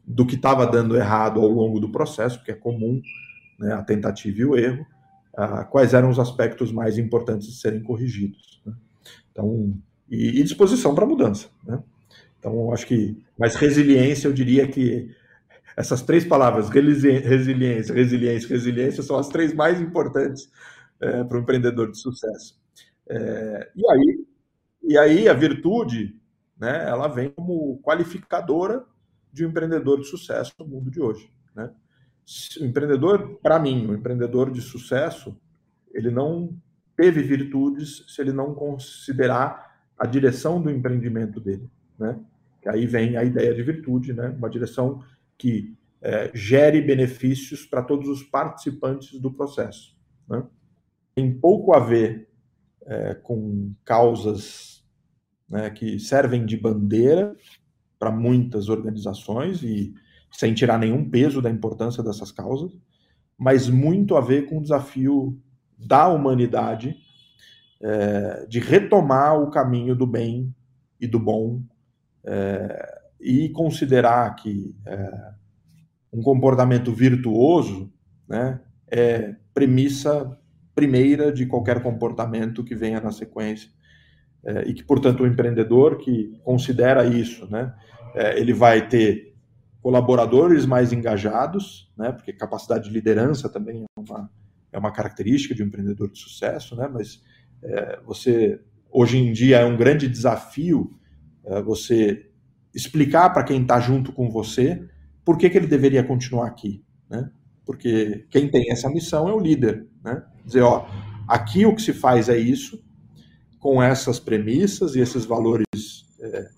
[0.06, 3.00] do que estava dando errado ao longo do processo, que é comum
[3.58, 4.86] né, a tentativa e o erro,
[5.70, 8.62] quais eram os aspectos mais importantes de serem corrigidos.
[8.64, 8.72] Né?
[9.32, 9.76] Então,
[10.08, 11.48] e, e disposição para mudança.
[11.64, 11.82] Né?
[12.38, 15.10] Então, acho que, mas resiliência, eu diria que
[15.76, 20.50] essas três palavras, resiliência, resiliência, resiliência, são as três mais importantes
[21.00, 22.58] é, para o empreendedor de sucesso.
[23.08, 24.26] É, e, aí,
[24.82, 26.18] e aí a virtude,
[26.58, 28.84] né, ela vem como qualificadora
[29.36, 31.30] de um empreendedor de sucesso no mundo de hoje.
[31.54, 31.70] Né?
[32.58, 35.38] O empreendedor, para mim, o empreendedor de sucesso,
[35.92, 36.56] ele não
[36.96, 42.18] teve virtudes se ele não considerar a direção do empreendimento dele, né?
[42.62, 44.28] Que aí vem a ideia de virtude, né?
[44.28, 45.04] Uma direção
[45.36, 49.94] que é, gere benefícios para todos os participantes do processo.
[50.26, 50.42] Né?
[51.14, 52.28] Tem pouco a ver
[52.86, 54.84] é, com causas
[55.48, 57.36] né, que servem de bandeira
[57.98, 59.94] para muitas organizações e
[60.30, 62.72] sem tirar nenhum peso da importância dessas causas,
[63.38, 65.38] mas muito a ver com o desafio
[65.78, 66.96] da humanidade
[67.80, 70.54] é, de retomar o caminho do bem
[71.00, 71.62] e do bom
[72.24, 75.32] é, e considerar que é,
[76.12, 77.92] um comportamento virtuoso
[78.28, 80.38] né, é premissa
[80.74, 83.70] primeira de qualquer comportamento que venha na sequência.
[84.46, 87.74] É, e que, portanto, o empreendedor que considera isso, né,
[88.14, 89.34] é, ele vai ter
[89.82, 94.30] colaboradores mais engajados, né, porque capacidade de liderança também é uma,
[94.72, 97.20] é uma característica de um empreendedor de sucesso, né, mas
[97.60, 100.96] é, você, hoje em dia, é um grande desafio
[101.44, 102.30] é, você
[102.72, 104.88] explicar para quem está junto com você
[105.24, 107.30] por que, que ele deveria continuar aqui, né?
[107.64, 110.22] Porque quem tem essa missão é o líder, né?
[110.44, 110.86] Dizer, ó,
[111.26, 112.84] aqui o que se faz é isso,
[113.66, 115.64] com essas premissas e esses valores
[116.20, 116.48] é,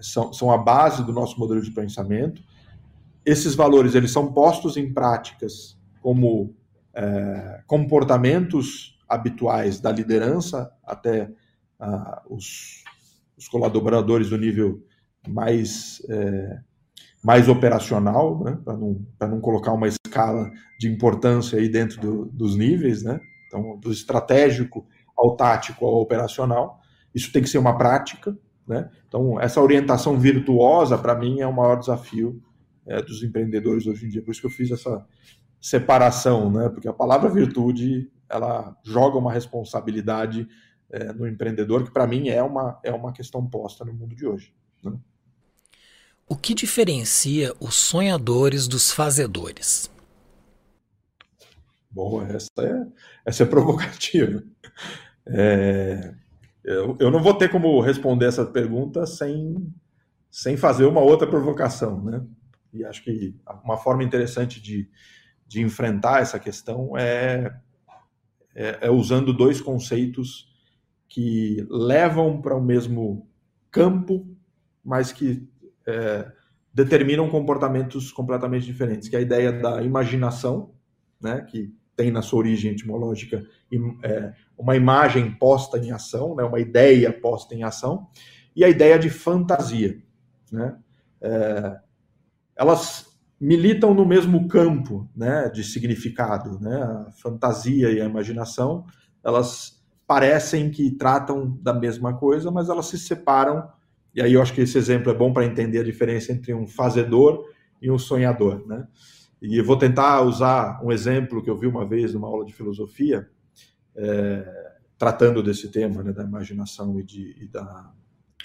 [0.00, 2.42] são, são a base do nosso modelo de pensamento.
[3.26, 6.56] Esses valores eles são postos em práticas como
[6.94, 11.30] é, comportamentos habituais da liderança até
[11.78, 12.82] ah, os,
[13.36, 14.82] os colaboradores do nível
[15.28, 16.58] mais, é,
[17.22, 20.50] mais operacional, né, para não, não colocar uma escala
[20.80, 24.86] de importância aí dentro do, dos níveis, né, então do estratégico
[25.16, 26.80] ao tático ao operacional.
[27.14, 28.36] Isso tem que ser uma prática,
[28.66, 28.90] né?
[29.08, 32.42] Então essa orientação virtuosa para mim é o maior desafio
[32.86, 34.22] é, dos empreendedores hoje em dia.
[34.22, 35.04] Por isso que eu fiz essa
[35.60, 36.68] separação, né?
[36.68, 40.48] Porque a palavra virtude ela joga uma responsabilidade
[40.90, 44.26] é, no empreendedor que para mim é uma é uma questão posta no mundo de
[44.26, 44.54] hoje.
[44.82, 44.92] Né?
[46.28, 49.90] O que diferencia os sonhadores dos fazedores?
[51.88, 52.86] Bom, essa é,
[53.24, 54.42] essa é provocativa.
[55.28, 56.14] É,
[56.64, 59.72] eu, eu não vou ter como responder essa pergunta sem,
[60.30, 62.24] sem fazer uma outra provocação, né?
[62.72, 64.88] E acho que uma forma interessante de,
[65.46, 67.56] de enfrentar essa questão é,
[68.54, 70.48] é, é usando dois conceitos
[71.08, 73.28] que levam para o mesmo
[73.70, 74.26] campo,
[74.84, 75.48] mas que
[75.86, 76.30] é,
[76.74, 80.74] determinam comportamentos completamente diferentes, que é a ideia da imaginação,
[81.20, 83.42] né, que tem na sua origem etimológica
[84.02, 88.06] é, uma imagem posta em ação, né, uma ideia posta em ação,
[88.54, 89.98] e a ideia de fantasia.
[90.50, 90.76] Né?
[91.20, 91.76] É,
[92.56, 93.06] elas
[93.38, 96.58] militam no mesmo campo né, de significado.
[96.58, 96.82] Né?
[96.82, 98.86] A fantasia e a imaginação,
[99.22, 103.68] elas parecem que tratam da mesma coisa, mas elas se separam
[104.16, 106.66] e aí eu acho que esse exemplo é bom para entender a diferença entre um
[106.66, 107.44] fazedor
[107.82, 108.88] e um sonhador, né?
[109.42, 112.54] E eu vou tentar usar um exemplo que eu vi uma vez numa aula de
[112.54, 113.28] filosofia,
[113.96, 114.66] é,
[114.98, 117.92] tratando desse tema, né, da imaginação e, de, e, da,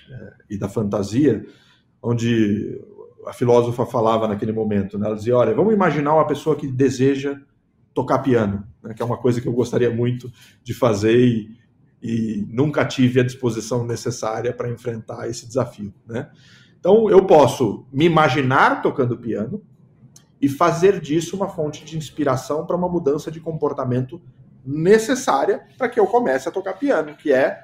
[0.10, 1.46] é, e da fantasia,
[2.02, 2.82] onde
[3.26, 7.40] a filósofa falava naquele momento, né, ela dizia, olha, vamos imaginar uma pessoa que deseja
[7.94, 10.32] tocar piano, né, que é uma coisa que eu gostaria muito
[10.64, 11.58] de fazer e,
[12.02, 15.94] e nunca tive a disposição necessária para enfrentar esse desafio.
[16.08, 16.30] Né?
[16.80, 19.62] Então, eu posso me imaginar tocando piano
[20.42, 24.20] e fazer disso uma fonte de inspiração para uma mudança de comportamento
[24.66, 27.64] necessária para que eu comece a tocar piano, que é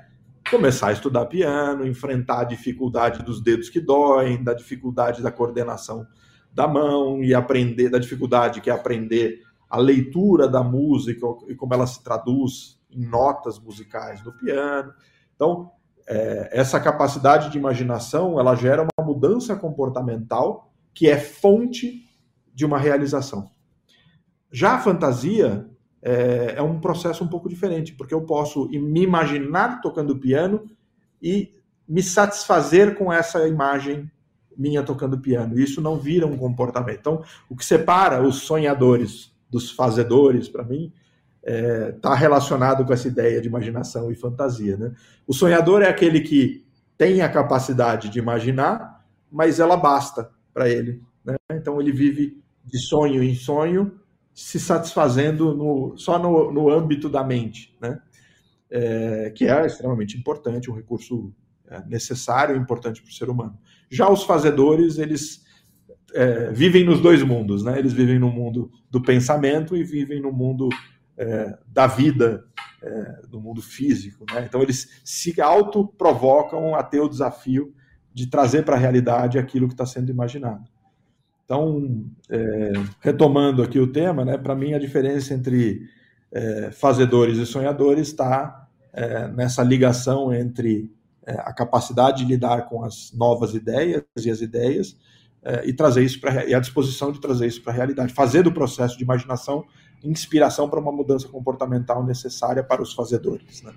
[0.50, 6.08] começar a estudar piano, enfrentar a dificuldade dos dedos que doem, da dificuldade da coordenação
[6.54, 11.74] da mão e aprender, da dificuldade que é aprender a leitura da música e como
[11.74, 14.94] ela se traduz em notas musicais no piano.
[15.36, 15.70] Então,
[16.08, 22.06] é, essa capacidade de imaginação ela gera uma mudança comportamental que é fonte
[22.54, 23.52] de uma realização.
[24.52, 25.70] Já a fantasia
[26.02, 30.66] é, é, um processo um pouco diferente, porque eu posso me imaginar tocando piano
[31.22, 31.54] e
[31.88, 34.10] me satisfazer com essa imagem
[34.58, 35.60] minha tocando piano.
[35.60, 37.00] Isso não vira um comportamento.
[37.00, 40.92] Então, o que separa os sonhadores dos fazedores, para mim,
[41.42, 44.76] está é, tá relacionado com essa ideia de imaginação e fantasia.
[44.76, 44.94] Né?
[45.26, 46.66] O sonhador é aquele que
[46.98, 51.02] tem a capacidade de imaginar, mas ela basta para ele.
[51.24, 51.36] Né?
[51.54, 53.94] Então ele vive de sonho em sonho,
[54.38, 58.00] se satisfazendo no, só no, no âmbito da mente, né?
[58.70, 61.34] É, que é extremamente importante, um recurso
[61.68, 63.58] é, necessário e importante para o ser humano.
[63.90, 65.44] Já os fazedores, eles
[66.14, 67.80] é, vivem nos dois mundos, né?
[67.80, 70.70] Eles vivem no mundo do pensamento e vivem no mundo
[71.18, 72.46] é, da vida,
[72.84, 74.24] é, do mundo físico.
[74.32, 74.46] Né?
[74.48, 77.74] Então eles se autoprovocam a ter o desafio
[78.14, 80.70] de trazer para a realidade aquilo que está sendo imaginado.
[81.48, 85.88] Então, é, retomando aqui o tema, né, para mim a diferença entre
[86.30, 90.94] é, fazedores e sonhadores está é, nessa ligação entre
[91.26, 94.98] é, a capacidade de lidar com as novas ideias e as ideias
[95.64, 98.52] e trazer isso para e a disposição de trazer isso para a realidade, fazer do
[98.52, 99.64] processo de imaginação
[100.04, 103.62] inspiração para uma mudança comportamental necessária para os fazedores.
[103.62, 103.74] Né?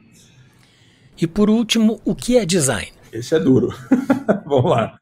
[1.20, 2.92] E por último, o que é design?
[3.12, 3.68] Esse é duro.
[4.44, 4.98] Vamos lá.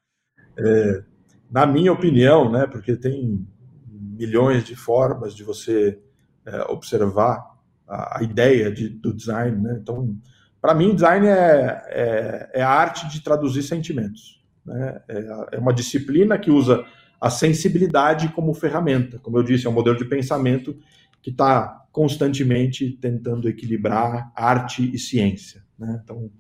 [0.59, 1.03] É,
[1.51, 3.47] na minha opinião, né, porque tem
[3.91, 5.99] milhões de formas de você
[6.45, 9.57] é, observar a, a ideia de, do design.
[9.63, 9.79] Né?
[9.81, 10.17] Então,
[10.61, 14.43] para mim, design é, é, é, a arte de traduzir sentimentos.
[14.65, 15.01] Né?
[15.09, 16.85] É, é uma disciplina que usa
[17.21, 19.19] a sensibilidade como ferramenta.
[19.19, 20.77] Como eu disse, é um modelo de pensamento
[21.23, 25.65] que está constantemente tentando equilibrar arte e ciência.
[25.79, 26.01] Né?
[26.03, 26.31] Então,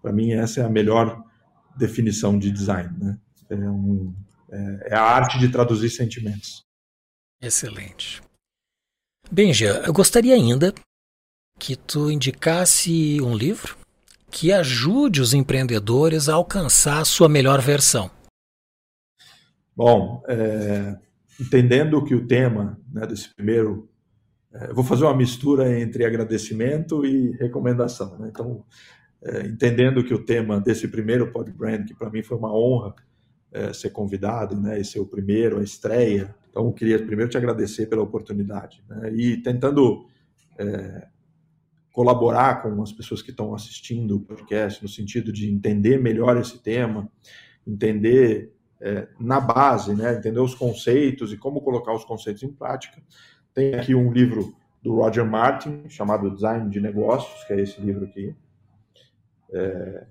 [0.00, 1.22] para mim, essa é a melhor
[1.76, 2.90] definição de design.
[2.98, 3.18] Né?
[3.50, 4.14] É, um,
[4.52, 6.62] é, é a arte de traduzir sentimentos.
[7.40, 8.22] Excelente.
[9.30, 10.74] Benja, eu gostaria ainda
[11.58, 13.76] que tu indicasse um livro
[14.30, 18.10] que ajude os empreendedores a alcançar a sua melhor versão.
[19.74, 20.98] Bom, é,
[21.40, 23.88] entendendo que o tema né, desse primeiro
[24.54, 28.18] é, eu vou fazer uma mistura entre agradecimento e recomendação.
[28.18, 28.28] Né?
[28.28, 28.64] Então,
[29.22, 32.94] é, entendendo que o tema desse primeiro Podbrand, que para mim foi uma honra
[33.52, 37.36] é, ser convidado né, e ser o primeiro, a estreia, então eu queria primeiro te
[37.36, 38.82] agradecer pela oportunidade.
[38.88, 39.12] Né?
[39.14, 40.06] E tentando
[40.58, 41.08] é,
[41.92, 46.58] colaborar com as pessoas que estão assistindo o podcast, no sentido de entender melhor esse
[46.58, 47.10] tema,
[47.66, 53.02] entender é, na base, né, entender os conceitos e como colocar os conceitos em prática.
[53.54, 58.04] Tem aqui um livro do Roger Martin, chamado Design de Negócios, que é esse livro
[58.04, 58.34] aqui,
[59.52, 60.06] é,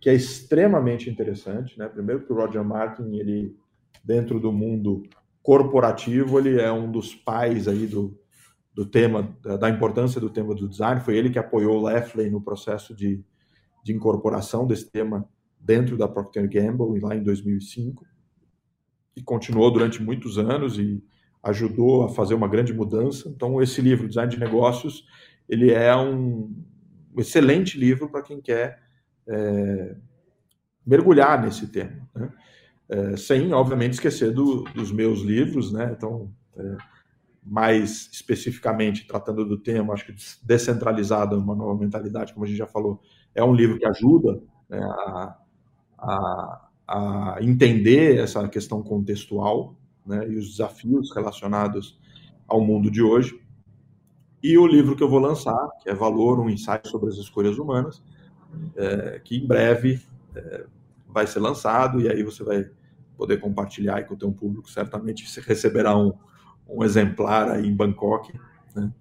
[0.00, 1.78] que é extremamente interessante.
[1.78, 1.88] Né?
[1.88, 3.56] Primeiro que o Roger Martin, ele,
[4.04, 5.02] dentro do mundo
[5.42, 8.18] corporativo, ele é um dos pais aí do,
[8.74, 11.00] do tema, da importância do tema do design.
[11.00, 13.24] Foi ele que apoiou o Leffley no processo de,
[13.82, 15.28] de incorporação desse tema
[15.58, 18.06] dentro da Procter Gamble, lá em 2005.
[19.16, 21.02] E continuou durante muitos anos e
[21.42, 23.28] ajudou a fazer uma grande mudança.
[23.28, 25.04] Então, esse livro, Design de Negócios,
[25.48, 26.54] ele é um,
[27.16, 28.87] excelente livro para quem quer
[29.28, 29.96] é,
[30.84, 32.08] mergulhar nesse tema.
[32.14, 32.32] Né?
[32.88, 35.92] É, sem, obviamente, esquecer do, dos meus livros, né?
[35.94, 36.76] Então, é,
[37.44, 42.66] mais especificamente tratando do tema, acho que descentralizado, uma nova mentalidade, como a gente já
[42.66, 43.00] falou,
[43.34, 45.38] é um livro que ajuda né, a,
[45.98, 51.98] a, a entender essa questão contextual né, e os desafios relacionados
[52.46, 53.40] ao mundo de hoje.
[54.42, 57.58] E o livro que eu vou lançar, que é Valor, um ensaio sobre as escolhas
[57.58, 58.02] humanas,
[58.76, 60.00] é, que em breve
[60.34, 60.64] é,
[61.08, 62.68] vai ser lançado e aí você vai
[63.16, 64.70] poder compartilhar com o teu público.
[64.70, 66.12] Certamente você receberá um,
[66.68, 68.32] um exemplar aí em Bangkok.
[68.74, 68.92] Né?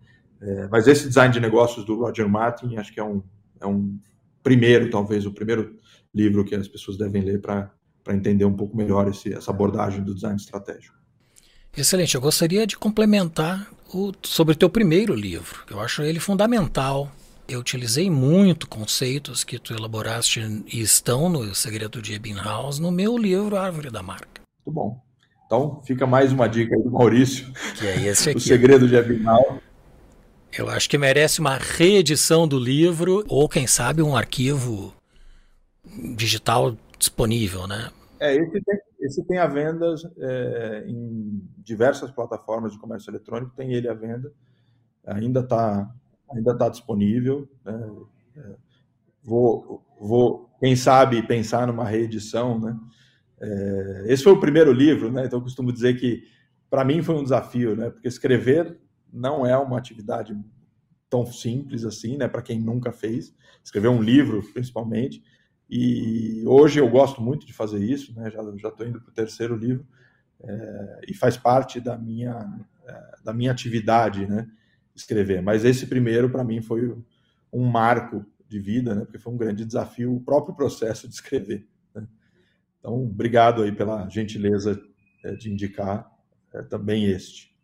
[0.41, 3.21] É, mas esse design de negócios do Roger Martin, acho que é um,
[3.59, 3.99] é um
[4.41, 5.77] primeiro, talvez, o primeiro
[6.13, 7.71] livro que as pessoas devem ler para
[8.09, 10.95] entender um pouco melhor esse, essa abordagem do design estratégico.
[11.75, 12.15] Excelente.
[12.15, 15.63] Eu gostaria de complementar o, sobre o teu primeiro livro.
[15.69, 17.11] Eu acho ele fundamental.
[17.47, 20.41] Eu utilizei muito conceitos que tu elaboraste
[20.71, 24.41] e estão no Segredo de Ebbinghaus no meu livro Árvore da Marca.
[24.65, 25.01] Muito bom.
[25.45, 27.53] Então, fica mais uma dica aí do Maurício.
[27.79, 28.37] Que é esse aqui.
[28.37, 29.61] o Segredo de Ebbinghaus.
[30.57, 34.93] Eu acho que merece uma reedição do livro ou, quem sabe, um arquivo
[36.17, 37.91] digital disponível, né?
[38.19, 43.73] É, esse tem, esse tem a venda é, em diversas plataformas de comércio eletrônico, tem
[43.73, 44.33] ele à venda,
[45.05, 45.89] ainda está
[46.31, 47.47] ainda tá disponível.
[47.63, 47.91] Né?
[48.37, 48.55] É,
[49.23, 52.59] vou, vou, quem sabe, pensar numa reedição.
[52.59, 52.77] Né?
[53.39, 55.25] É, esse foi o primeiro livro, né?
[55.25, 56.23] então eu costumo dizer que
[56.69, 57.89] para mim foi um desafio, né?
[57.89, 58.79] porque escrever
[59.11, 60.37] não é uma atividade
[61.09, 62.27] tão simples assim, né?
[62.27, 63.33] para quem nunca fez.
[63.63, 65.23] Escrever um livro, principalmente.
[65.69, 68.29] E hoje eu gosto muito de fazer isso, né?
[68.31, 69.85] já já estou indo para o terceiro livro
[70.41, 74.47] é, e faz parte da minha é, da minha atividade, né?
[74.97, 75.41] Escrever.
[75.41, 76.95] Mas esse primeiro para mim foi
[77.53, 79.05] um marco de vida, né?
[79.05, 81.67] Porque foi um grande desafio o próprio processo de escrever.
[81.93, 82.07] Né?
[82.79, 84.81] Então, obrigado aí pela gentileza
[85.23, 86.09] é, de indicar
[86.53, 87.55] é, também este.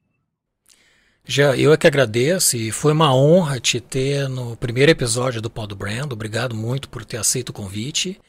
[1.25, 5.49] Já eu é que agradeço e foi uma honra te ter no primeiro episódio do
[5.49, 6.11] Pod Brand.
[6.11, 8.19] Obrigado muito por ter aceito o convite.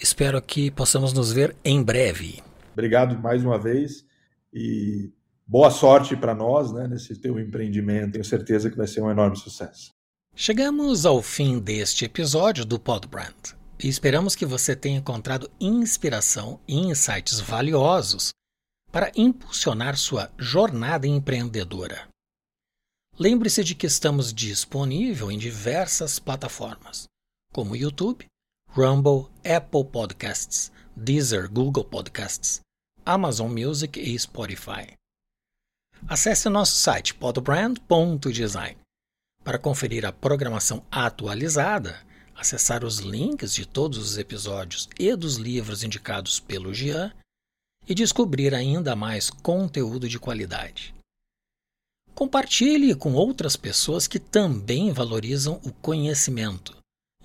[0.00, 2.40] Espero que possamos nos ver em breve.
[2.72, 4.06] Obrigado mais uma vez
[4.54, 5.12] e
[5.48, 8.12] boa sorte para nós né, nesse teu empreendimento.
[8.12, 9.90] Tenho certeza que vai ser um enorme sucesso.
[10.36, 16.60] Chegamos ao fim deste episódio do Pod Brand e esperamos que você tenha encontrado inspiração
[16.68, 18.30] e insights valiosos
[18.92, 22.08] para impulsionar sua jornada empreendedora.
[23.18, 27.04] Lembre-se de que estamos disponível em diversas plataformas,
[27.52, 28.24] como YouTube,
[28.70, 32.60] Rumble, Apple Podcasts, Deezer, Google Podcasts,
[33.04, 34.97] Amazon Music e Spotify.
[36.06, 38.76] Acesse nosso site podbrand.design
[39.42, 42.00] para conferir a programação atualizada,
[42.34, 47.12] acessar os links de todos os episódios e dos livros indicados pelo Gian
[47.86, 50.94] e descobrir ainda mais conteúdo de qualidade.
[52.14, 56.76] Compartilhe com outras pessoas que também valorizam o conhecimento.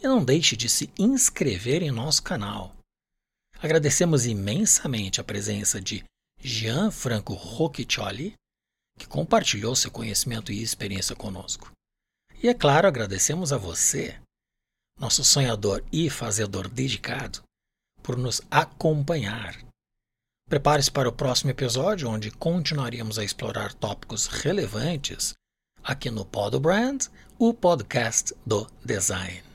[0.01, 2.75] E não deixe de se inscrever em nosso canal.
[3.61, 6.03] Agradecemos imensamente a presença de
[6.39, 8.33] Gianfranco Rocchicioli,
[8.97, 11.71] que compartilhou seu conhecimento e experiência conosco.
[12.41, 14.19] E é claro, agradecemos a você,
[14.99, 17.41] nosso sonhador e fazedor dedicado,
[18.01, 19.57] por nos acompanhar
[20.49, 25.33] Prepare-se para o próximo episódio, onde continuaremos a explorar tópicos relevantes
[25.83, 27.07] aqui no Pod Brand,
[27.39, 29.52] o podcast do design.